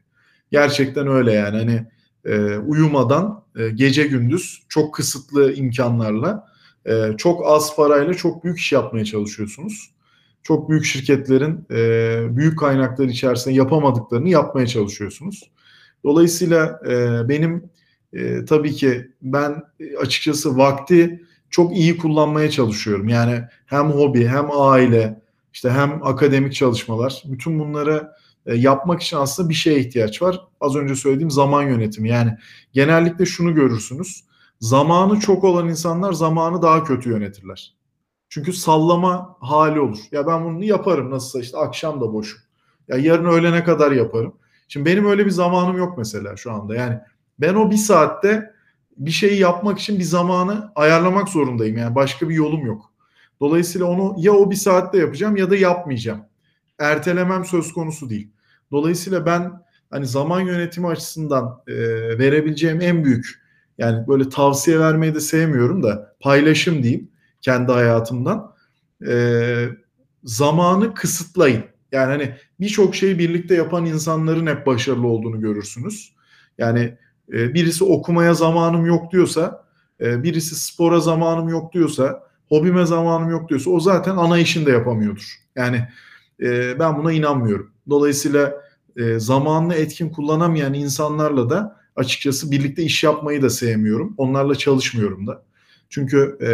[0.50, 1.86] Gerçekten öyle yani hani
[2.24, 6.46] e, uyumadan e, gece gündüz çok kısıtlı imkanlarla
[6.86, 9.90] e, çok az parayla çok büyük iş yapmaya çalışıyorsunuz.
[10.42, 15.50] Çok büyük şirketlerin e, büyük kaynaklar içerisinde yapamadıklarını yapmaya çalışıyorsunuz.
[16.04, 17.70] Dolayısıyla e, benim
[18.12, 19.62] e, tabii ki ben
[20.00, 23.09] açıkçası vakti çok iyi kullanmaya çalışıyorum.
[23.09, 25.22] Yani hem hobi hem aile
[25.53, 28.12] işte hem akademik çalışmalar bütün bunları
[28.46, 30.40] e, yapmak için aslında bir şeye ihtiyaç var.
[30.61, 32.09] Az önce söylediğim zaman yönetimi.
[32.09, 32.36] Yani
[32.72, 34.24] genellikle şunu görürsünüz.
[34.61, 37.74] Zamanı çok olan insanlar zamanı daha kötü yönetirler.
[38.28, 39.98] Çünkü sallama hali olur.
[40.12, 42.40] Ya ben bunu yaparım nasılsa işte akşam da boşum.
[42.88, 44.34] Ya yarın öğlene kadar yaparım.
[44.68, 46.74] Şimdi benim öyle bir zamanım yok mesela şu anda.
[46.74, 46.98] Yani
[47.38, 48.55] ben o bir saatte
[49.01, 51.76] bir şeyi yapmak için bir zamanı ayarlamak zorundayım.
[51.76, 52.92] Yani başka bir yolum yok.
[53.40, 56.20] Dolayısıyla onu ya o bir saatte yapacağım ya da yapmayacağım.
[56.78, 58.28] Ertelemem söz konusu değil.
[58.72, 59.53] Dolayısıyla ben
[59.90, 61.74] hani zaman yönetimi açısından e,
[62.18, 63.40] verebileceğim en büyük
[63.78, 68.55] yani böyle tavsiye vermeyi de sevmiyorum da paylaşım diyeyim kendi hayatımdan.
[69.09, 69.66] E,
[70.24, 71.64] zamanı kısıtlayın.
[71.92, 76.12] Yani hani birçok şeyi birlikte yapan insanların hep başarılı olduğunu görürsünüz.
[76.59, 76.98] Yani
[77.33, 79.64] e, birisi okumaya zamanım yok diyorsa,
[80.01, 84.70] e, birisi spora zamanım yok diyorsa, hobime zamanım yok diyorsa o zaten ana işini de
[84.70, 85.37] yapamıyordur.
[85.57, 85.89] Yani
[86.43, 87.70] e, ben buna inanmıyorum.
[87.89, 88.55] Dolayısıyla
[88.97, 94.14] e, zamanını etkin kullanamayan insanlarla da açıkçası birlikte iş yapmayı da sevmiyorum.
[94.16, 95.43] Onlarla çalışmıyorum da.
[95.89, 96.51] Çünkü e,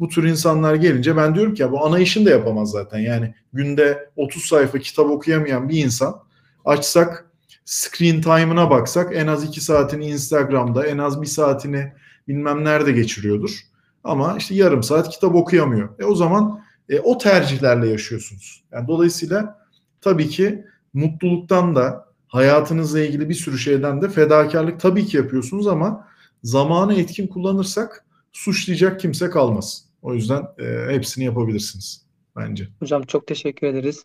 [0.00, 2.98] bu tür insanlar gelince ben diyorum ki ya bu ana işini de yapamaz zaten.
[2.98, 6.22] Yani günde 30 sayfa kitap okuyamayan bir insan
[6.64, 7.29] açsak
[7.70, 11.92] screen time'ına baksak en az 2 saatini Instagram'da en az 1 saatini
[12.28, 13.60] bilmem nerede geçiriyordur.
[14.04, 15.88] Ama işte yarım saat kitap okuyamıyor.
[15.98, 18.64] E o zaman e, o tercihlerle yaşıyorsunuz.
[18.72, 19.66] Yani dolayısıyla
[20.00, 20.64] tabii ki
[20.94, 26.08] mutluluktan da hayatınızla ilgili bir sürü şeyden de fedakarlık tabii ki yapıyorsunuz ama
[26.42, 29.84] zamanı etkin kullanırsak suçlayacak kimse kalmaz.
[30.02, 32.06] O yüzden e, hepsini yapabilirsiniz
[32.36, 32.68] bence.
[32.80, 34.04] Hocam çok teşekkür ederiz.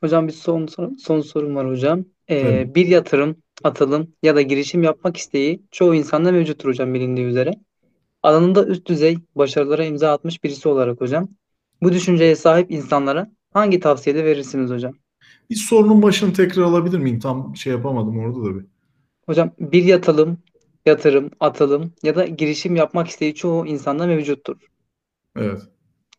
[0.00, 0.66] Hocam bir son
[0.98, 2.04] son sorum var hocam.
[2.30, 7.52] Ee, bir yatırım, atılım ya da girişim yapmak isteği çoğu insanda mevcuttur hocam bilindiği üzere.
[8.22, 11.28] Alanında üst düzey başarılara imza atmış birisi olarak hocam.
[11.82, 14.94] Bu düşünceye sahip insanlara hangi tavsiyede verirsiniz hocam?
[15.50, 17.18] Bir sorunun başını tekrar alabilir miyim?
[17.18, 18.66] Tam şey yapamadım orada da bir.
[19.26, 20.42] Hocam bir yatılım,
[20.86, 24.56] yatırım, atılım ya da girişim yapmak isteği çoğu insanda mevcuttur.
[25.36, 25.62] Evet.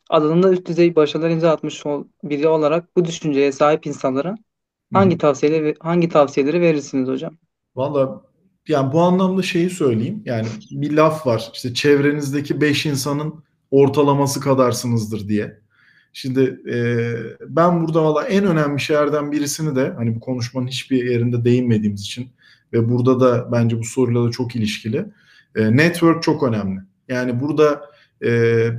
[0.09, 1.83] Alanında üst düzey başarılar imza atmış
[2.23, 4.35] biri olarak bu düşünceye sahip insanlara
[4.93, 7.37] hangi tavsiyeleri hangi tavsiyeleri verirsiniz hocam?
[7.75, 8.21] Valla
[8.67, 10.21] yani bu anlamda şeyi söyleyeyim.
[10.25, 11.51] Yani bir laf var.
[11.53, 15.59] İşte çevrenizdeki beş insanın ortalaması kadarsınızdır diye.
[16.13, 16.77] Şimdi e,
[17.47, 22.29] ben burada valla en önemli şeylerden birisini de hani bu konuşmanın hiçbir yerinde değinmediğimiz için
[22.73, 25.05] ve burada da bence bu soruyla da çok ilişkili.
[25.55, 26.79] E, network çok önemli.
[27.07, 27.81] Yani burada
[28.21, 28.29] e,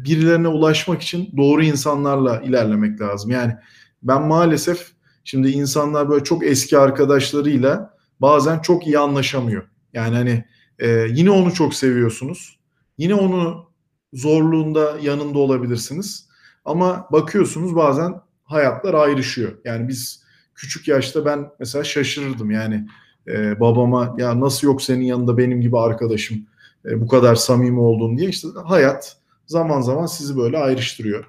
[0.05, 3.31] birilerine ulaşmak için doğru insanlarla ilerlemek lazım.
[3.31, 3.57] Yani
[4.03, 4.91] ben maalesef
[5.25, 9.63] şimdi insanlar böyle çok eski arkadaşlarıyla bazen çok iyi anlaşamıyor.
[9.93, 10.45] Yani hani
[10.79, 12.59] e, yine onu çok seviyorsunuz.
[12.99, 13.71] Yine onu
[14.13, 16.29] zorluğunda yanında olabilirsiniz.
[16.65, 19.53] Ama bakıyorsunuz bazen hayatlar ayrışıyor.
[19.65, 20.23] Yani biz
[20.55, 22.87] küçük yaşta ben mesela şaşırırdım yani
[23.29, 26.47] e, babama ya nasıl yok senin yanında benim gibi arkadaşım
[26.85, 29.17] e, bu kadar samimi oldun diye işte hayat
[29.47, 31.25] zaman zaman sizi böyle ayrıştırıyor.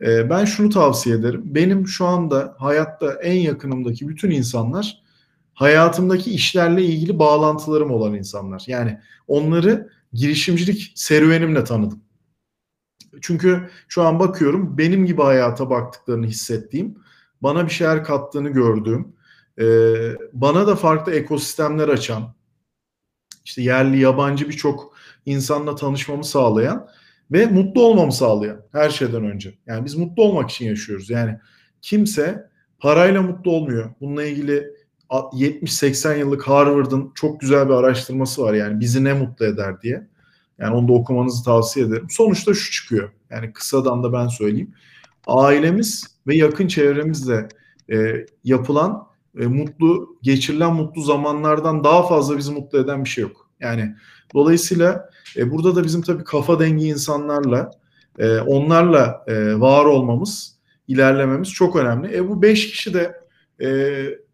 [0.00, 1.42] E, ben şunu tavsiye ederim.
[1.44, 5.02] Benim şu anda hayatta en yakınımdaki bütün insanlar
[5.54, 8.64] hayatımdaki işlerle ilgili bağlantılarım olan insanlar.
[8.66, 12.00] Yani onları girişimcilik serüvenimle tanıdım.
[13.20, 16.98] Çünkü şu an bakıyorum benim gibi hayata baktıklarını hissettiğim,
[17.40, 19.16] bana bir şeyler kattığını gördüğüm,
[19.60, 19.64] e,
[20.32, 22.34] bana da farklı ekosistemler açan,
[23.44, 26.88] işte yerli yabancı birçok insanla tanışmamı sağlayan
[27.32, 29.54] ve mutlu olmamı sağlayan her şeyden önce.
[29.66, 31.10] Yani biz mutlu olmak için yaşıyoruz.
[31.10, 31.38] Yani
[31.82, 33.90] kimse parayla mutlu olmuyor.
[34.00, 34.66] Bununla ilgili
[35.10, 40.06] 70-80 yıllık Harvard'ın çok güzel bir araştırması var yani bizi ne mutlu eder diye.
[40.58, 42.06] Yani onu da okumanızı tavsiye ederim.
[42.10, 43.10] Sonuçta şu çıkıyor.
[43.30, 44.74] Yani kısadan da ben söyleyeyim.
[45.26, 47.48] Ailemiz ve yakın çevremizle
[47.92, 49.06] e, yapılan
[49.38, 53.50] e, mutlu, geçirilen mutlu zamanlardan daha fazla bizi mutlu eden bir şey yok.
[53.60, 53.94] Yani
[54.34, 57.70] dolayısıyla e, burada da bizim tabii kafa dengi insanlarla,
[58.18, 60.56] e, onlarla e, var olmamız,
[60.88, 62.16] ilerlememiz çok önemli.
[62.16, 63.20] E bu beş kişi de
[63.62, 63.68] e,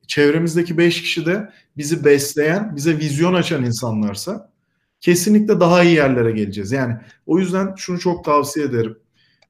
[0.06, 4.52] çevremizdeki beş kişi de bizi besleyen, bize vizyon açan insanlarsa
[5.00, 6.72] kesinlikle daha iyi yerlere geleceğiz.
[6.72, 8.98] Yani o yüzden şunu çok tavsiye ederim.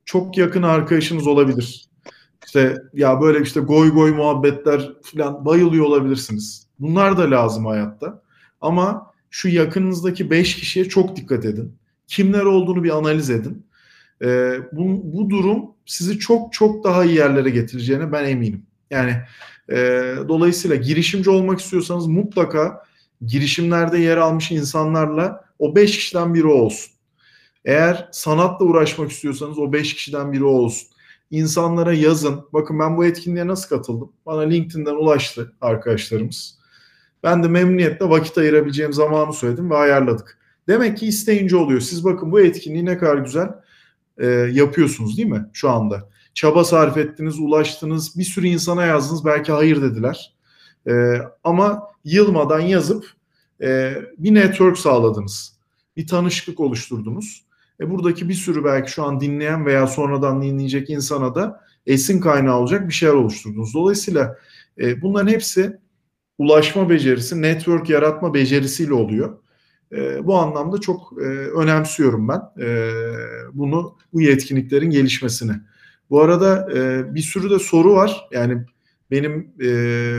[0.05, 1.89] Çok yakın arkadaşınız olabilir.
[2.47, 6.67] İşte ya böyle işte goy goy muhabbetler falan bayılıyor olabilirsiniz.
[6.79, 8.23] Bunlar da lazım hayatta.
[8.61, 11.77] Ama şu yakınınızdaki beş kişiye çok dikkat edin.
[12.07, 13.67] Kimler olduğunu bir analiz edin.
[14.25, 18.67] Ee, bu, bu durum sizi çok çok daha iyi yerlere getireceğine ben eminim.
[18.91, 19.17] Yani
[19.71, 19.77] e,
[20.29, 22.85] dolayısıyla girişimci olmak istiyorsanız mutlaka
[23.27, 26.93] girişimlerde yer almış insanlarla o beş kişiden biri olsun.
[27.65, 30.89] Eğer sanatla uğraşmak istiyorsanız o beş kişiden biri olsun.
[31.31, 32.45] İnsanlara yazın.
[32.53, 34.13] Bakın ben bu etkinliğe nasıl katıldım?
[34.27, 36.62] Bana LinkedIn'den ulaştı arkadaşlarımız.
[37.23, 40.39] Ben de memnuniyetle vakit ayırabileceğim zamanı söyledim ve ayarladık.
[40.69, 41.81] Demek ki isteyince oluyor.
[41.81, 43.49] Siz bakın bu etkinliği ne kadar güzel
[44.19, 46.09] e, yapıyorsunuz değil mi şu anda?
[46.35, 50.35] Çaba sarf ettiniz, ulaştınız, bir sürü insana yazdınız belki hayır dediler.
[50.89, 51.15] E,
[51.45, 53.07] ama yılmadan yazıp
[53.63, 55.57] e, bir network sağladınız.
[55.97, 57.45] Bir tanışıklık oluşturdunuz.
[57.81, 62.57] E, buradaki bir sürü belki şu an dinleyen veya sonradan dinleyecek insana da esin kaynağı
[62.57, 63.75] olacak bir şeyler oluşturdunuz.
[63.75, 64.37] Dolayısıyla
[64.79, 65.79] e, bunların hepsi
[66.39, 69.39] ulaşma becerisi, network yaratma becerisiyle oluyor.
[69.93, 71.25] E, bu anlamda çok e,
[71.61, 72.91] önemsiyorum ben e,
[73.53, 75.53] bunu bu yetkinliklerin gelişmesini.
[76.11, 78.29] Bu arada e, bir sürü de soru var.
[78.33, 78.65] Yani
[79.11, 79.69] benim e,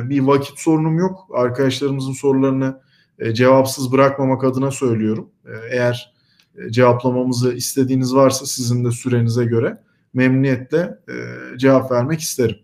[0.09, 1.27] bir vakit sorunum yok.
[1.33, 2.81] Arkadaşlarımızın sorularını
[3.19, 5.29] e, cevapsız bırakmamak adına söylüyorum.
[5.45, 6.13] E, eğer
[6.57, 9.77] e, cevaplamamızı istediğiniz varsa sizin de sürenize göre
[10.13, 11.13] memnuniyetle e,
[11.57, 12.57] cevap vermek isterim.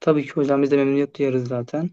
[0.00, 1.90] Tabii ki hocam biz de memnuniyet duyarız zaten.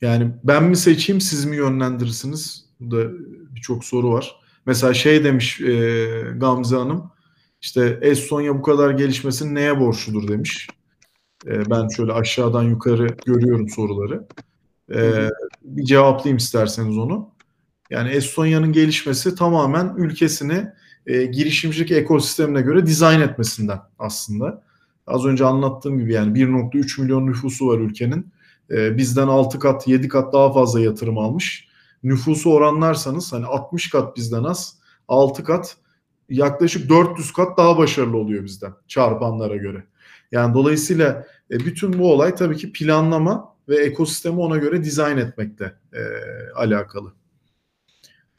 [0.00, 2.64] Yani ben mi seçeyim siz mi yönlendirirsiniz?
[2.80, 3.12] Burada
[3.54, 4.36] birçok soru var.
[4.66, 7.10] Mesela şey demiş e, Gamze Hanım
[7.60, 10.68] işte Estonya bu kadar gelişmesinin neye borçludur demiş.
[11.46, 14.26] E, ben şöyle aşağıdan yukarı görüyorum soruları.
[14.94, 15.30] E,
[15.62, 17.30] bir cevaplayayım isterseniz onu.
[17.90, 20.66] Yani Estonya'nın gelişmesi tamamen ülkesini
[21.06, 24.62] e, girişimcilik ekosistemine göre dizayn etmesinden aslında.
[25.06, 28.32] Az önce anlattığım gibi yani 1.3 milyon nüfusu var ülkenin.
[28.70, 31.68] E, bizden 6 kat 7 kat daha fazla yatırım almış.
[32.02, 35.76] Nüfusu oranlarsanız hani 60 kat bizden az 6 kat
[36.28, 39.84] yaklaşık 400 kat daha başarılı oluyor bizden çarpanlara göre.
[40.32, 45.72] Yani dolayısıyla e, bütün bu olay tabii ki planlama ve ekosistemi ona göre dizayn etmekte
[45.92, 46.00] e,
[46.54, 47.12] alakalı.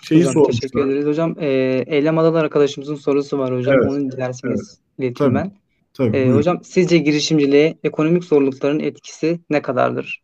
[0.03, 1.35] Şeyi hocam, teşekkür ederiz hocam.
[1.39, 1.47] E,
[1.87, 3.75] Eylem Adalar arkadaşımızın sorusu var hocam.
[3.75, 5.09] Evet, Onu dilerseniz evet.
[5.09, 5.51] ileteyim ben.
[5.97, 10.23] Tabii, e, hocam sizce girişimciliğe ekonomik zorlukların etkisi ne kadardır?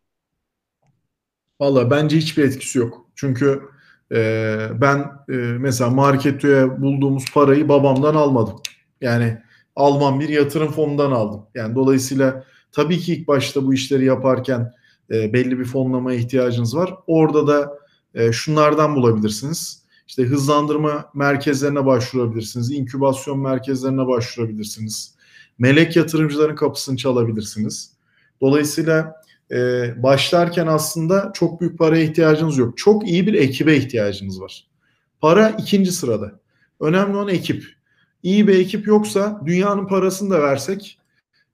[1.60, 3.06] Valla bence hiçbir etkisi yok.
[3.14, 3.62] Çünkü
[4.12, 4.98] e, ben
[5.28, 8.56] e, mesela Marketo'ya bulduğumuz parayı babamdan almadım.
[9.00, 9.38] Yani
[9.76, 11.42] Alman bir yatırım fonundan aldım.
[11.54, 14.72] Yani dolayısıyla tabii ki ilk başta bu işleri yaparken
[15.10, 16.94] e, belli bir fonlamaya ihtiyacınız var.
[17.06, 17.78] Orada da
[18.14, 19.84] e, şunlardan bulabilirsiniz.
[20.06, 25.13] İşte hızlandırma merkezlerine başvurabilirsiniz, inkübasyon merkezlerine başvurabilirsiniz.
[25.58, 27.92] Melek yatırımcıların kapısını çalabilirsiniz.
[28.40, 29.56] Dolayısıyla e,
[30.02, 32.78] başlarken aslında çok büyük paraya ihtiyacınız yok.
[32.78, 34.66] Çok iyi bir ekibe ihtiyacınız var.
[35.20, 36.40] Para ikinci sırada.
[36.80, 37.64] Önemli olan ekip.
[38.22, 40.98] İyi bir ekip yoksa dünyanın parasını da versek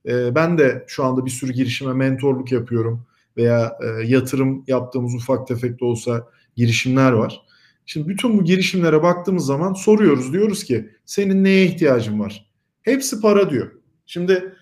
[0.06, 5.46] e, ben de şu anda bir sürü girişime mentorluk yapıyorum veya e, yatırım yaptığımız ufak
[5.48, 7.42] tefek de olsa girişimler var.
[7.86, 10.32] Şimdi bütün bu girişimlere baktığımız zaman soruyoruz.
[10.32, 12.50] Diyoruz ki senin neye ihtiyacın var?
[12.82, 13.79] Hepsi para diyor.
[14.10, 14.54] Şimdi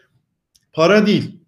[0.73, 1.41] para değil.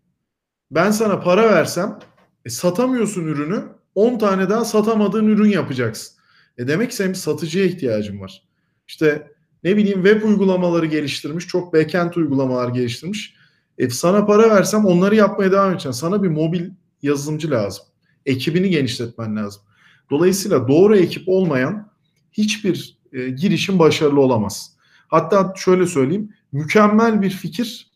[0.70, 1.98] Ben sana para versem
[2.44, 6.16] e, satamıyorsun ürünü 10 tane daha satamadığın ürün yapacaksın.
[6.58, 8.42] E demek ki senin satıcıya ihtiyacın var.
[8.88, 9.32] İşte
[9.64, 13.34] ne bileyim web uygulamaları geliştirmiş, çok backend uygulamalar geliştirmiş.
[13.78, 16.00] E sana para versem onları yapmaya devam edeceksin.
[16.00, 16.70] Sana bir mobil
[17.02, 17.84] yazılımcı lazım.
[18.26, 19.62] Ekibini genişletmen lazım.
[20.10, 21.90] Dolayısıyla doğru ekip olmayan
[22.32, 24.76] hiçbir e, girişim başarılı olamaz.
[25.08, 27.89] Hatta şöyle söyleyeyim, mükemmel bir fikir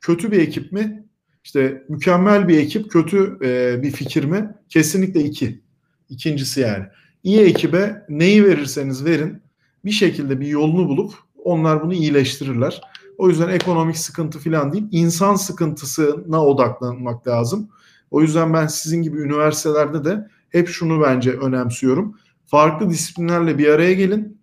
[0.00, 1.04] kötü bir ekip mi?
[1.44, 4.54] İşte mükemmel bir ekip kötü e, bir fikir mi?
[4.68, 5.60] Kesinlikle iki.
[6.08, 6.84] İkincisi yani.
[7.22, 9.42] İyi ekibe neyi verirseniz verin
[9.84, 12.80] bir şekilde bir yolunu bulup onlar bunu iyileştirirler.
[13.18, 17.68] O yüzden ekonomik sıkıntı falan değil, insan sıkıntısına odaklanmak lazım.
[18.10, 22.18] O yüzden ben sizin gibi üniversitelerde de hep şunu bence önemsiyorum.
[22.46, 24.38] Farklı disiplinlerle bir araya gelin.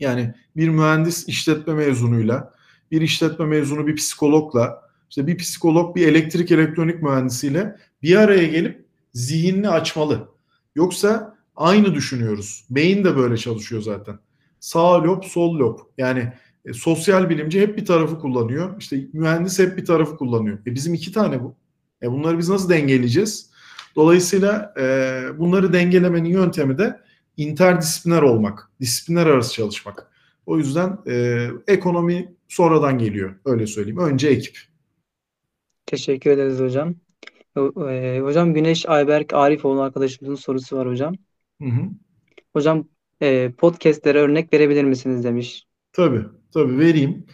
[0.00, 2.53] Yani bir mühendis işletme mezunuyla,
[2.94, 8.84] bir işletme mezunu bir psikologla, işte bir psikolog bir elektrik elektronik mühendisiyle bir araya gelip
[9.12, 10.28] zihinini açmalı.
[10.74, 12.66] Yoksa aynı düşünüyoruz.
[12.70, 14.18] Beyin de böyle çalışıyor zaten.
[14.60, 15.78] Sağ lob, sol lob.
[15.98, 16.32] Yani
[16.64, 18.80] e, sosyal bilimci hep bir tarafı kullanıyor.
[18.80, 20.58] İşte mühendis hep bir tarafı kullanıyor.
[20.66, 21.54] E bizim iki tane bu.
[22.02, 23.50] E bunları biz nasıl dengeleyeceğiz?
[23.96, 24.84] Dolayısıyla e,
[25.38, 27.00] bunları dengelemenin yöntemi de
[27.36, 30.13] interdisipliner olmak, disiplinler arası çalışmak.
[30.46, 33.34] O yüzden e, ekonomi sonradan geliyor.
[33.44, 33.98] Öyle söyleyeyim.
[33.98, 34.58] Önce ekip.
[35.86, 36.94] Teşekkür ederiz hocam.
[37.88, 41.14] E, hocam Güneş Ayberk Arifoğlu arkadaşımızın sorusu var hocam.
[41.62, 41.82] Hı hı.
[42.52, 42.88] Hocam
[43.22, 45.66] e, podcastlere örnek verebilir misiniz demiş.
[45.92, 46.22] Tabii,
[46.52, 47.26] tabii vereyim.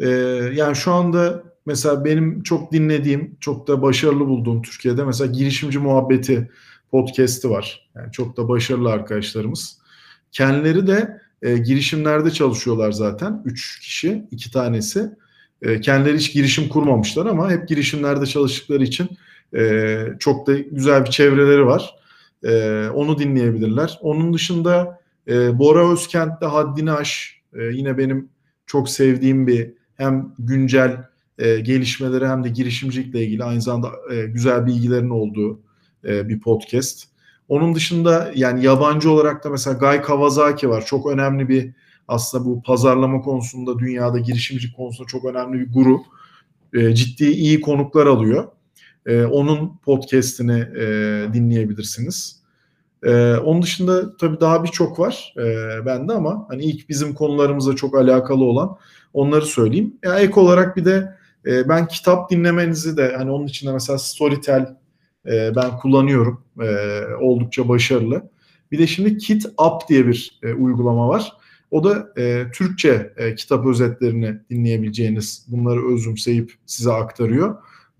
[0.00, 0.08] Ee,
[0.54, 6.50] yani şu anda mesela benim çok dinlediğim, çok da başarılı bulduğum Türkiye'de mesela girişimci muhabbeti
[6.90, 7.90] podcast'i var.
[7.96, 9.78] Yani çok da başarılı arkadaşlarımız.
[10.32, 13.42] Kendileri de e, girişimlerde çalışıyorlar zaten.
[13.44, 15.10] Üç kişi, iki tanesi.
[15.62, 19.08] E, kendileri hiç girişim kurmamışlar ama hep girişimlerde çalıştıkları için
[19.56, 21.94] e, çok da güzel bir çevreleri var.
[22.44, 23.98] E, onu dinleyebilirler.
[24.00, 28.28] Onun dışında e, Bora Özkent'te Haddini Aş e, yine benim
[28.66, 31.04] çok sevdiğim bir hem güncel
[31.38, 35.60] e, gelişmeleri hem de girişimcilikle ilgili aynı zamanda e, güzel bilgilerin olduğu
[36.04, 37.13] e, bir podcast.
[37.48, 40.84] Onun dışında yani yabancı olarak da mesela Guy Kawasaki var.
[40.86, 41.72] Çok önemli bir
[42.08, 46.02] aslında bu pazarlama konusunda dünyada girişimcilik konusunda çok önemli bir guru.
[46.72, 48.48] E, ciddi iyi konuklar alıyor.
[49.06, 50.86] E, onun podcast'ini e,
[51.32, 52.44] dinleyebilirsiniz.
[53.04, 57.94] Ee, onun dışında tabii daha birçok var e, bende ama hani ilk bizim konularımızla çok
[57.96, 58.76] alakalı olan
[59.14, 59.96] onları söyleyeyim.
[60.04, 61.14] Ya ek olarak bir de
[61.46, 64.76] e, ben kitap dinlemenizi de hani onun içinde mesela Storytel
[65.26, 66.44] e, ben kullanıyorum.
[66.60, 66.68] E,
[67.20, 68.30] oldukça başarılı.
[68.72, 71.32] Bir de şimdi Kit Up diye bir e, uygulama var.
[71.70, 77.56] O da e, Türkçe e, kitap özetlerini dinleyebileceğiniz, bunları özümseyip size aktarıyor.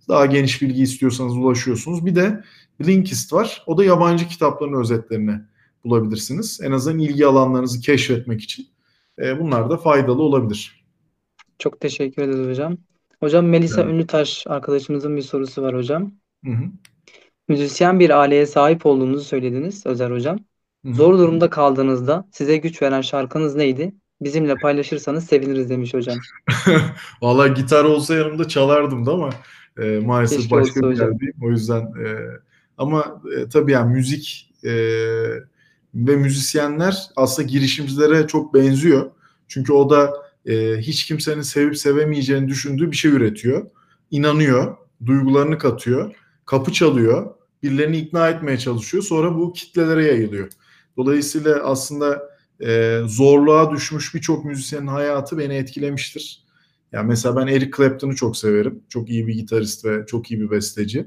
[0.08, 2.06] Daha geniş bilgi istiyorsanız ulaşıyorsunuz.
[2.06, 2.44] Bir de
[2.80, 3.62] Blinkist var.
[3.66, 5.40] O da yabancı kitapların özetlerini
[5.84, 6.60] bulabilirsiniz.
[6.62, 8.66] En azından ilgi alanlarınızı keşfetmek için.
[9.18, 10.84] E, bunlar da faydalı olabilir.
[11.58, 12.76] Çok teşekkür ederiz hocam.
[13.20, 13.92] Hocam Melisa evet.
[13.92, 16.12] Ünlütaş arkadaşımızın bir sorusu var hocam.
[16.44, 16.64] Hı hı.
[17.48, 20.38] Müzisyen bir aileye sahip olduğunuzu söylediniz Özer hocam.
[20.84, 23.94] Zor durumda kaldığınızda size güç veren şarkınız neydi?
[24.20, 26.16] Bizimle paylaşırsanız seviniriz demiş hocam.
[27.22, 29.30] Valla gitar olsa yanımda çalardım da ama
[29.78, 31.34] e, maalesef Keşke başka bir yerdeyim.
[31.42, 32.08] O yüzden e,
[32.78, 34.72] ama e, tabii yani müzik e,
[35.94, 39.10] ve müzisyenler aslında girişimcilere çok benziyor.
[39.48, 40.12] Çünkü o da
[40.46, 43.66] e, hiç kimsenin sevip sevemeyeceğini düşündüğü bir şey üretiyor.
[44.10, 44.76] İnanıyor,
[45.06, 46.14] duygularını katıyor,
[46.46, 49.02] kapı çalıyor, birilerini ikna etmeye çalışıyor.
[49.02, 50.48] Sonra bu kitlelere yayılıyor.
[50.96, 52.22] Dolayısıyla aslında
[52.60, 56.44] e, zorluğa düşmüş birçok müzisyenin hayatı beni etkilemiştir.
[56.92, 58.82] Yani mesela ben Eric Clapton'u çok severim.
[58.88, 61.06] Çok iyi bir gitarist ve çok iyi bir besteci.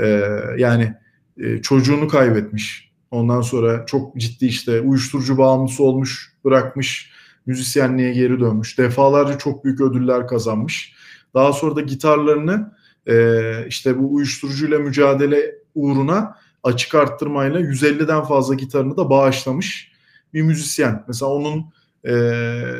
[0.00, 0.94] E, yani
[1.38, 2.92] e, çocuğunu kaybetmiş.
[3.10, 7.10] Ondan sonra çok ciddi işte uyuşturucu bağımlısı olmuş, bırakmış,
[7.46, 8.78] müzisyenliğe geri dönmüş.
[8.78, 10.94] Defalarca çok büyük ödüller kazanmış.
[11.34, 12.75] Daha sonra da gitarlarını
[13.06, 19.92] e, işte bu uyuşturucuyla mücadele uğruna açık arttırmayla 150'den fazla gitarını da bağışlamış
[20.34, 21.04] bir müzisyen.
[21.08, 21.64] Mesela onun
[22.04, 22.12] e,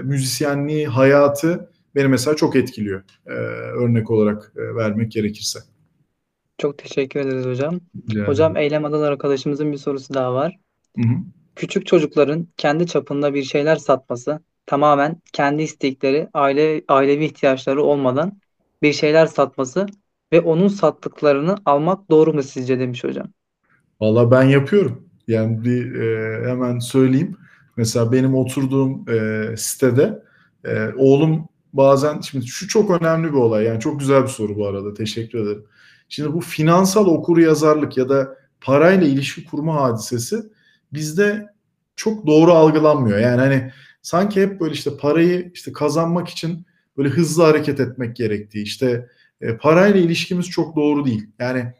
[0.02, 3.02] müzisyenliği, hayatı beni mesela çok etkiliyor.
[3.26, 3.32] E,
[3.82, 5.58] örnek olarak e, vermek gerekirse.
[6.58, 7.80] Çok teşekkür ederiz hocam.
[8.08, 8.28] Yani.
[8.28, 10.58] Hocam Eylem Adalar arkadaşımızın bir sorusu daha var.
[10.96, 11.14] Hı hı.
[11.56, 18.40] Küçük çocukların kendi çapında bir şeyler satması tamamen kendi istekleri, aile ailevi ihtiyaçları olmadan
[18.82, 19.86] bir şeyler satması
[20.32, 23.26] ve onun sattıklarını almak doğru mu sizce demiş hocam.
[24.00, 25.08] Valla ben yapıyorum.
[25.28, 27.36] Yani bir e, hemen söyleyeyim.
[27.76, 30.22] Mesela benim oturduğum e, sitede
[30.64, 34.66] e, oğlum bazen şimdi şu çok önemli bir olay yani çok güzel bir soru bu
[34.66, 35.64] arada teşekkür ederim.
[36.08, 40.42] Şimdi bu finansal okur yazarlık ya da parayla ilişki kurma hadisesi
[40.92, 41.46] bizde
[41.96, 43.18] çok doğru algılanmıyor.
[43.18, 43.72] Yani hani
[44.02, 46.66] sanki hep böyle işte parayı işte kazanmak için
[46.96, 49.08] böyle hızlı hareket etmek gerektiği işte
[49.40, 51.30] e, parayla ilişkimiz çok doğru değil.
[51.38, 51.72] Yani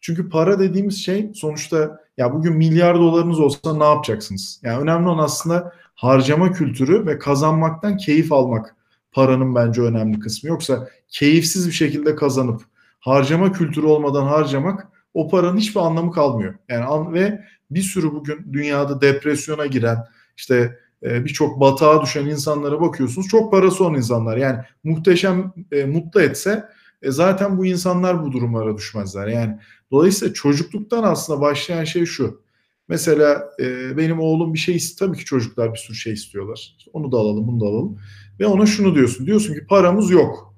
[0.00, 4.60] çünkü para dediğimiz şey sonuçta ya bugün milyar dolarınız olsa ne yapacaksınız?
[4.62, 8.76] Yani önemli olan aslında harcama kültürü ve kazanmaktan keyif almak
[9.12, 10.50] paranın bence önemli kısmı.
[10.50, 12.62] Yoksa keyifsiz bir şekilde kazanıp
[13.00, 16.54] harcama kültürü olmadan harcamak o paranın hiçbir anlamı kalmıyor.
[16.68, 19.98] Yani ve bir sürü bugün dünyada depresyona giren
[20.36, 23.28] işte e, birçok batağa düşen insanlara bakıyorsunuz.
[23.28, 24.36] Çok parası olan insanlar.
[24.36, 26.64] Yani muhteşem e, mutlu etse
[27.02, 29.26] e, zaten bu insanlar bu durumlara düşmezler.
[29.26, 29.58] Yani
[29.90, 32.42] dolayısıyla çocukluktan aslında başlayan şey şu.
[32.88, 35.08] Mesela e, benim oğlum bir şey istiyor.
[35.08, 36.74] Tabii ki çocuklar bir sürü şey istiyorlar.
[36.78, 37.98] İşte onu da alalım, bunu da alalım.
[38.40, 39.26] Ve ona şunu diyorsun.
[39.26, 40.54] Diyorsun ki paramız yok.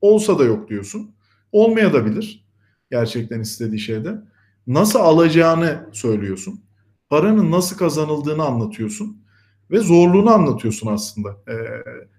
[0.00, 1.14] Olsa da yok diyorsun.
[1.52, 2.48] Olmaya da bilir.
[2.90, 4.14] Gerçekten istediği şeyde.
[4.66, 6.60] Nasıl alacağını söylüyorsun.
[7.08, 9.24] Paranın nasıl kazanıldığını anlatıyorsun.
[9.70, 11.36] Ve zorluğunu anlatıyorsun aslında.
[11.48, 11.54] Ee,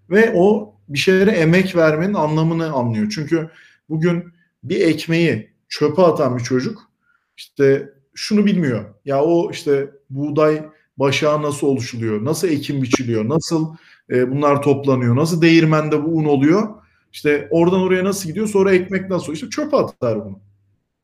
[0.10, 3.12] ve o bir şeylere emek vermenin anlamını anlıyor.
[3.16, 3.50] Çünkü
[3.90, 4.34] bugün
[4.64, 6.90] bir ekmeği çöpe atan bir çocuk
[7.38, 8.86] işte şunu bilmiyor.
[9.06, 10.66] Ya o işte buğday
[10.98, 12.26] başağı nasıl oluşuluyor?
[12.26, 13.30] Nasıl ekim biçiliyor?
[13.30, 13.76] Nasıl
[14.10, 15.16] e, bunlar toplanıyor?
[15.16, 16.68] Nasıl değirmende bu un oluyor?
[17.12, 18.48] İşte oradan oraya nasıl gidiyor?
[18.48, 19.36] Sonra ekmek nasıl oluyor?
[19.36, 20.40] İşte çöpe atar bunu.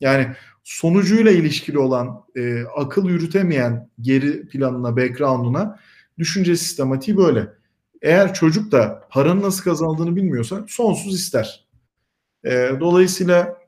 [0.00, 0.26] Yani
[0.64, 5.78] sonucuyla ilişkili olan e, akıl yürütemeyen geri planına, background'una
[6.18, 7.48] düşünce sistematiği böyle.
[8.02, 11.66] Eğer çocuk da paranın nasıl kazandığını bilmiyorsa sonsuz ister.
[12.44, 13.58] E, dolayısıyla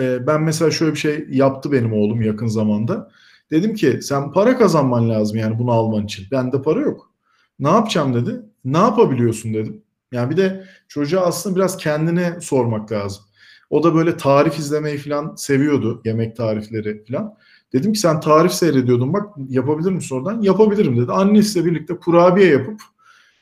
[0.00, 3.10] e, ben mesela şöyle bir şey yaptı benim oğlum yakın zamanda.
[3.50, 6.26] Dedim ki sen para kazanman lazım yani bunu alman için.
[6.30, 7.10] Bende para yok.
[7.58, 8.42] Ne yapacağım dedi.
[8.64, 9.82] Ne yapabiliyorsun dedim.
[10.12, 13.24] Yani bir de çocuğa aslında biraz kendine sormak lazım.
[13.70, 16.02] O da böyle tarif izlemeyi falan seviyordu.
[16.04, 17.34] Yemek tarifleri falan.
[17.72, 20.42] Dedim ki sen tarif seyrediyordun bak yapabilir misin oradan?
[20.42, 21.12] Yapabilirim dedi.
[21.12, 22.80] Annesiyle birlikte kurabiye yapıp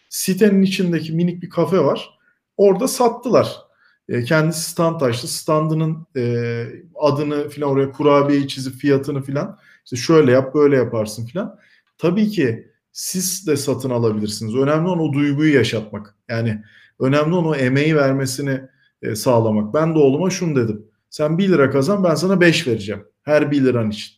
[0.09, 2.19] sitenin içindeki minik bir kafe var.
[2.57, 3.57] Orada sattılar.
[4.09, 5.29] E, kendisi stand açtı.
[5.29, 6.65] Standının e,
[7.01, 11.59] adını filan oraya kurabiyeyi çizip fiyatını filan işte şöyle yap böyle yaparsın filan.
[11.99, 14.55] Tabii ki siz de satın alabilirsiniz.
[14.55, 16.17] Önemli olan o duyguyu yaşatmak.
[16.29, 16.63] Yani
[17.01, 18.61] önemli olan o emeği vermesini
[19.03, 19.75] e, sağlamak.
[19.75, 20.87] Ben de oğluma şunu dedim.
[21.11, 23.05] Sen 1 lira kazan ben sana 5 vereceğim.
[23.23, 24.15] Her 1 liran için.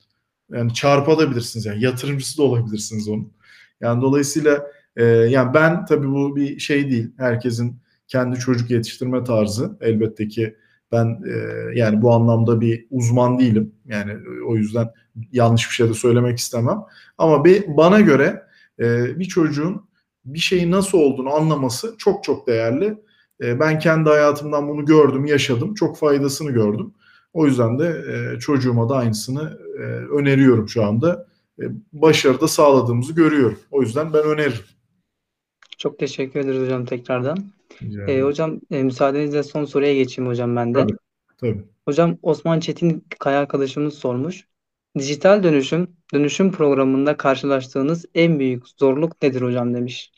[0.53, 3.33] Yani çarpabilirsiniz yani yatırımcısı da olabilirsiniz onun.
[3.81, 4.67] Yani dolayısıyla
[4.97, 7.13] e, yani ben tabii bu bir şey değil.
[7.19, 9.79] Herkesin kendi çocuk yetiştirme tarzı.
[9.81, 10.57] Elbette ki
[10.93, 11.35] ben e,
[11.79, 13.75] yani bu anlamda bir uzman değilim.
[13.87, 14.13] Yani
[14.47, 14.89] o yüzden
[15.33, 16.79] yanlış bir şey de söylemek istemem.
[17.19, 18.43] Ama bir, bana göre
[18.79, 19.91] e, bir çocuğun
[20.25, 22.99] bir şeyin nasıl olduğunu anlaması çok çok değerli.
[23.43, 25.75] E, ben kendi hayatımdan bunu gördüm, yaşadım.
[25.75, 26.95] Çok faydasını gördüm.
[27.33, 29.83] O yüzden de e, çocuğuma da aynısını e,
[30.19, 31.27] öneriyorum şu anda.
[31.61, 33.59] E, başarıda sağladığımızı görüyorum.
[33.71, 34.65] O yüzden ben öneririm.
[35.81, 37.39] Çok teşekkür ederiz hocam tekrardan.
[38.09, 40.79] E, hocam e, müsaadenizle son soruya geçeyim hocam ben de.
[40.79, 40.97] Tabii,
[41.39, 41.65] tabii.
[41.85, 44.47] Hocam Osman Çetin Kaya arkadaşımız sormuş.
[44.99, 50.13] Dijital dönüşüm, dönüşüm programında karşılaştığınız en büyük zorluk nedir hocam demiş.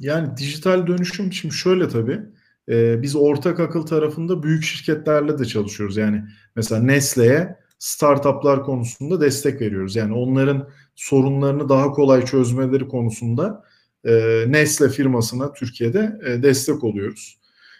[0.00, 2.20] Yani dijital dönüşüm şimdi şöyle tabii.
[2.68, 5.96] E, biz ortak akıl tarafında büyük şirketlerle de çalışıyoruz.
[5.96, 6.24] Yani
[6.56, 9.96] mesela Nestle'ye startuplar konusunda destek veriyoruz.
[9.96, 13.64] Yani onların sorunlarını daha kolay çözmeleri konusunda
[14.04, 17.38] e, Nestle firmasına Türkiye'de e, destek oluyoruz.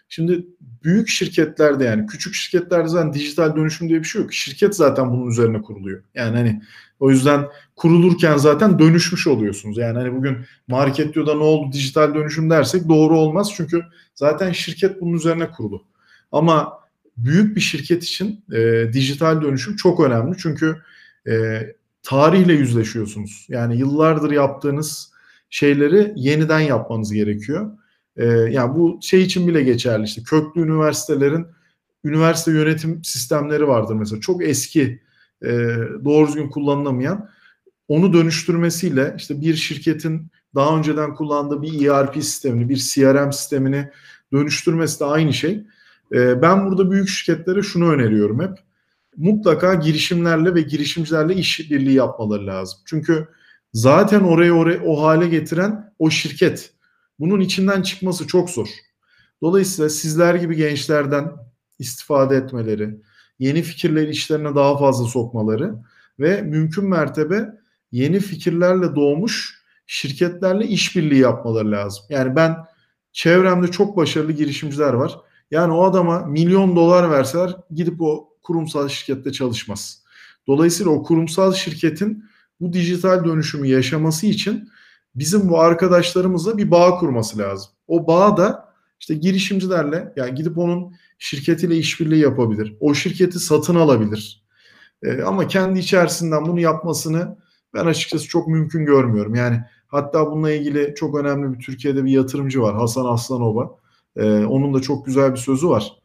[0.09, 0.47] Şimdi
[0.85, 4.33] büyük şirketlerde yani küçük şirketlerde zaten dijital dönüşüm diye bir şey yok.
[4.33, 6.03] Şirket zaten bunun üzerine kuruluyor.
[6.15, 6.63] Yani hani
[7.01, 7.47] o yüzden
[7.77, 9.79] kurulurken zaten dönüşmüş oluyorsunuz.
[9.79, 13.53] Yani hani bugün market diyor da ne oldu dijital dönüşüm dersek doğru olmaz.
[13.57, 13.83] Çünkü
[14.15, 15.85] zaten şirket bunun üzerine kurulu.
[16.33, 16.73] Ama
[17.17, 20.37] büyük bir şirket için e, dijital dönüşüm çok önemli.
[20.39, 20.77] Çünkü
[21.29, 21.63] e,
[22.03, 23.47] tarihle yüzleşiyorsunuz.
[23.49, 25.14] Yani yıllardır yaptığınız
[25.51, 27.79] şeyleri yeniden yapmanız gerekiyor.
[28.17, 31.47] E, yani bu şey için bile geçerli işte köklü üniversitelerin
[32.05, 35.03] üniversite yönetim sistemleri vardır mesela çok eski
[35.43, 35.49] e,
[36.05, 37.29] doğru düzgün kullanılamayan
[37.89, 43.91] onu dönüştürmesiyle işte bir şirketin daha önceden kullandığı bir ERP sistemini, bir CRM sistemini
[44.33, 45.65] dönüştürmesi de aynı şey.
[46.13, 48.59] E, ben burada büyük şirketlere şunu öneriyorum hep.
[49.17, 52.79] Mutlaka girişimlerle ve girişimcilerle işbirliği yapmaları lazım.
[52.85, 53.29] Çünkü
[53.75, 56.73] zaten orayı oraya o hale getiren o şirket.
[57.19, 58.69] Bunun içinden çıkması çok zor.
[59.43, 61.33] Dolayısıyla sizler gibi gençlerden
[61.79, 63.01] istifade etmeleri,
[63.39, 65.75] yeni fikirleri işlerine daha fazla sokmaları
[66.19, 67.49] ve mümkün mertebe
[67.93, 72.05] yeni fikirlerle doğmuş şirketlerle işbirliği yapmaları lazım.
[72.09, 72.57] Yani ben
[73.13, 75.19] çevremde çok başarılı girişimciler var.
[75.51, 80.03] Yani o adama milyon dolar verseler gidip o kurumsal şirkette çalışmaz.
[80.47, 82.25] Dolayısıyla o kurumsal şirketin
[82.61, 84.69] bu dijital dönüşümü yaşaması için
[85.15, 87.71] bizim bu arkadaşlarımızla bir bağ kurması lazım.
[87.89, 92.77] O bağ da işte girişimcilerle yani gidip onun şirketiyle işbirliği yapabilir.
[92.81, 94.45] O şirketi satın alabilir.
[95.03, 97.37] E, ama kendi içerisinden bunu yapmasını
[97.75, 99.35] ben açıkçası çok mümkün görmüyorum.
[99.35, 103.79] Yani hatta bununla ilgili çok önemli bir Türkiye'de bir yatırımcı var Hasan Aslanova.
[104.17, 105.99] E, onun da çok güzel bir sözü var.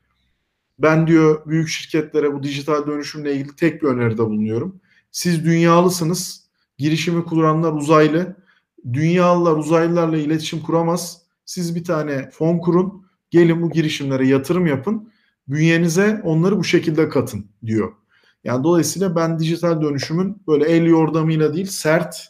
[0.79, 4.81] Ben diyor büyük şirketlere bu dijital dönüşümle ilgili tek bir öneride bulunuyorum.
[5.11, 6.38] Siz dünyalısınız.
[6.79, 8.35] Girişimi kuranlar uzaylı.
[8.93, 11.21] Dünyalılar uzaylılarla iletişim kuramaz.
[11.45, 13.05] Siz bir tane fon kurun.
[13.29, 15.11] Gelin bu girişimlere yatırım yapın.
[15.47, 17.93] Bünyenize onları bu şekilde katın diyor.
[18.43, 22.27] Yani dolayısıyla ben dijital dönüşümün böyle el yordamıyla değil sert,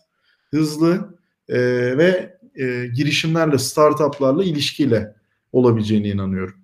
[0.52, 1.58] hızlı e,
[1.98, 5.16] ve e, girişimlerle, startuplarla ilişkiyle
[5.52, 6.56] olabileceğine inanıyorum.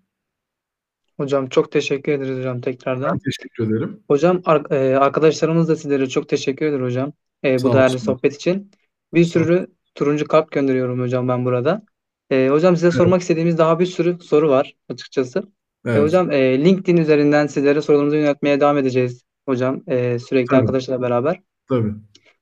[1.18, 3.12] Hocam çok teşekkür ederiz hocam tekrardan.
[3.12, 4.00] Ben teşekkür ederim.
[4.08, 7.14] Hocam e, arkadaşlarımız da sizlere çok teşekkür eder hocam
[7.44, 8.18] e, Sağ bu değerli olsunlar.
[8.18, 8.72] sohbet için.
[9.14, 11.82] Bir sürü turuncu kalp gönderiyorum hocam ben burada.
[12.30, 12.96] E, hocam size Evet.
[12.98, 15.40] sormak istediğimiz daha bir sürü soru var açıkçası.
[15.40, 15.44] E,
[15.92, 16.02] Evet.
[16.04, 20.60] hocam e, LinkedIn üzerinden sizlere sorularımızı yöneltmeye devam edeceğiz hocam e, sürekli Tabii.
[20.62, 21.42] arkadaşlarla beraber.
[21.70, 21.94] Tabii.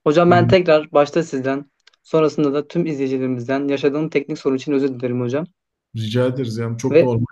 [0.03, 0.49] Hocam ben Hı hı.
[0.49, 1.71] tekrar başta sizden
[2.03, 5.45] sonrasında da tüm izleyicilerimizden yaşadığım teknik sorun için özür dilerim hocam.
[5.97, 7.25] Rica ederiz yani çok Ve- normal.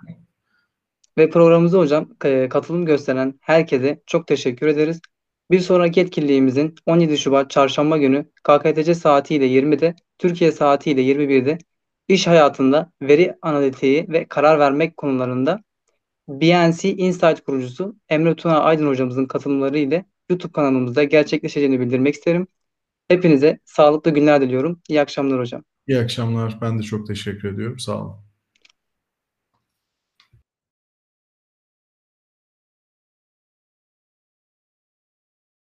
[1.18, 5.00] Ve programımıza hocam e, katılım gösteren herkese çok teşekkür ederiz.
[5.52, 11.58] Bir sonraki etkinliğimizin 17 Şubat Çarşamba günü KKTC saatiyle 20'de, Türkiye saatiyle 21'de
[12.08, 15.62] iş hayatında veri analitiği ve karar vermek konularında
[16.28, 22.46] BNC Insight kurucusu Emre Tuna Aydın hocamızın katılımları ile YouTube kanalımızda gerçekleşeceğini bildirmek isterim.
[23.08, 24.80] Hepinize sağlıklı günler diliyorum.
[24.88, 25.62] İyi akşamlar hocam.
[25.86, 26.58] İyi akşamlar.
[26.60, 27.78] Ben de çok teşekkür ediyorum.
[27.78, 28.31] Sağ olun.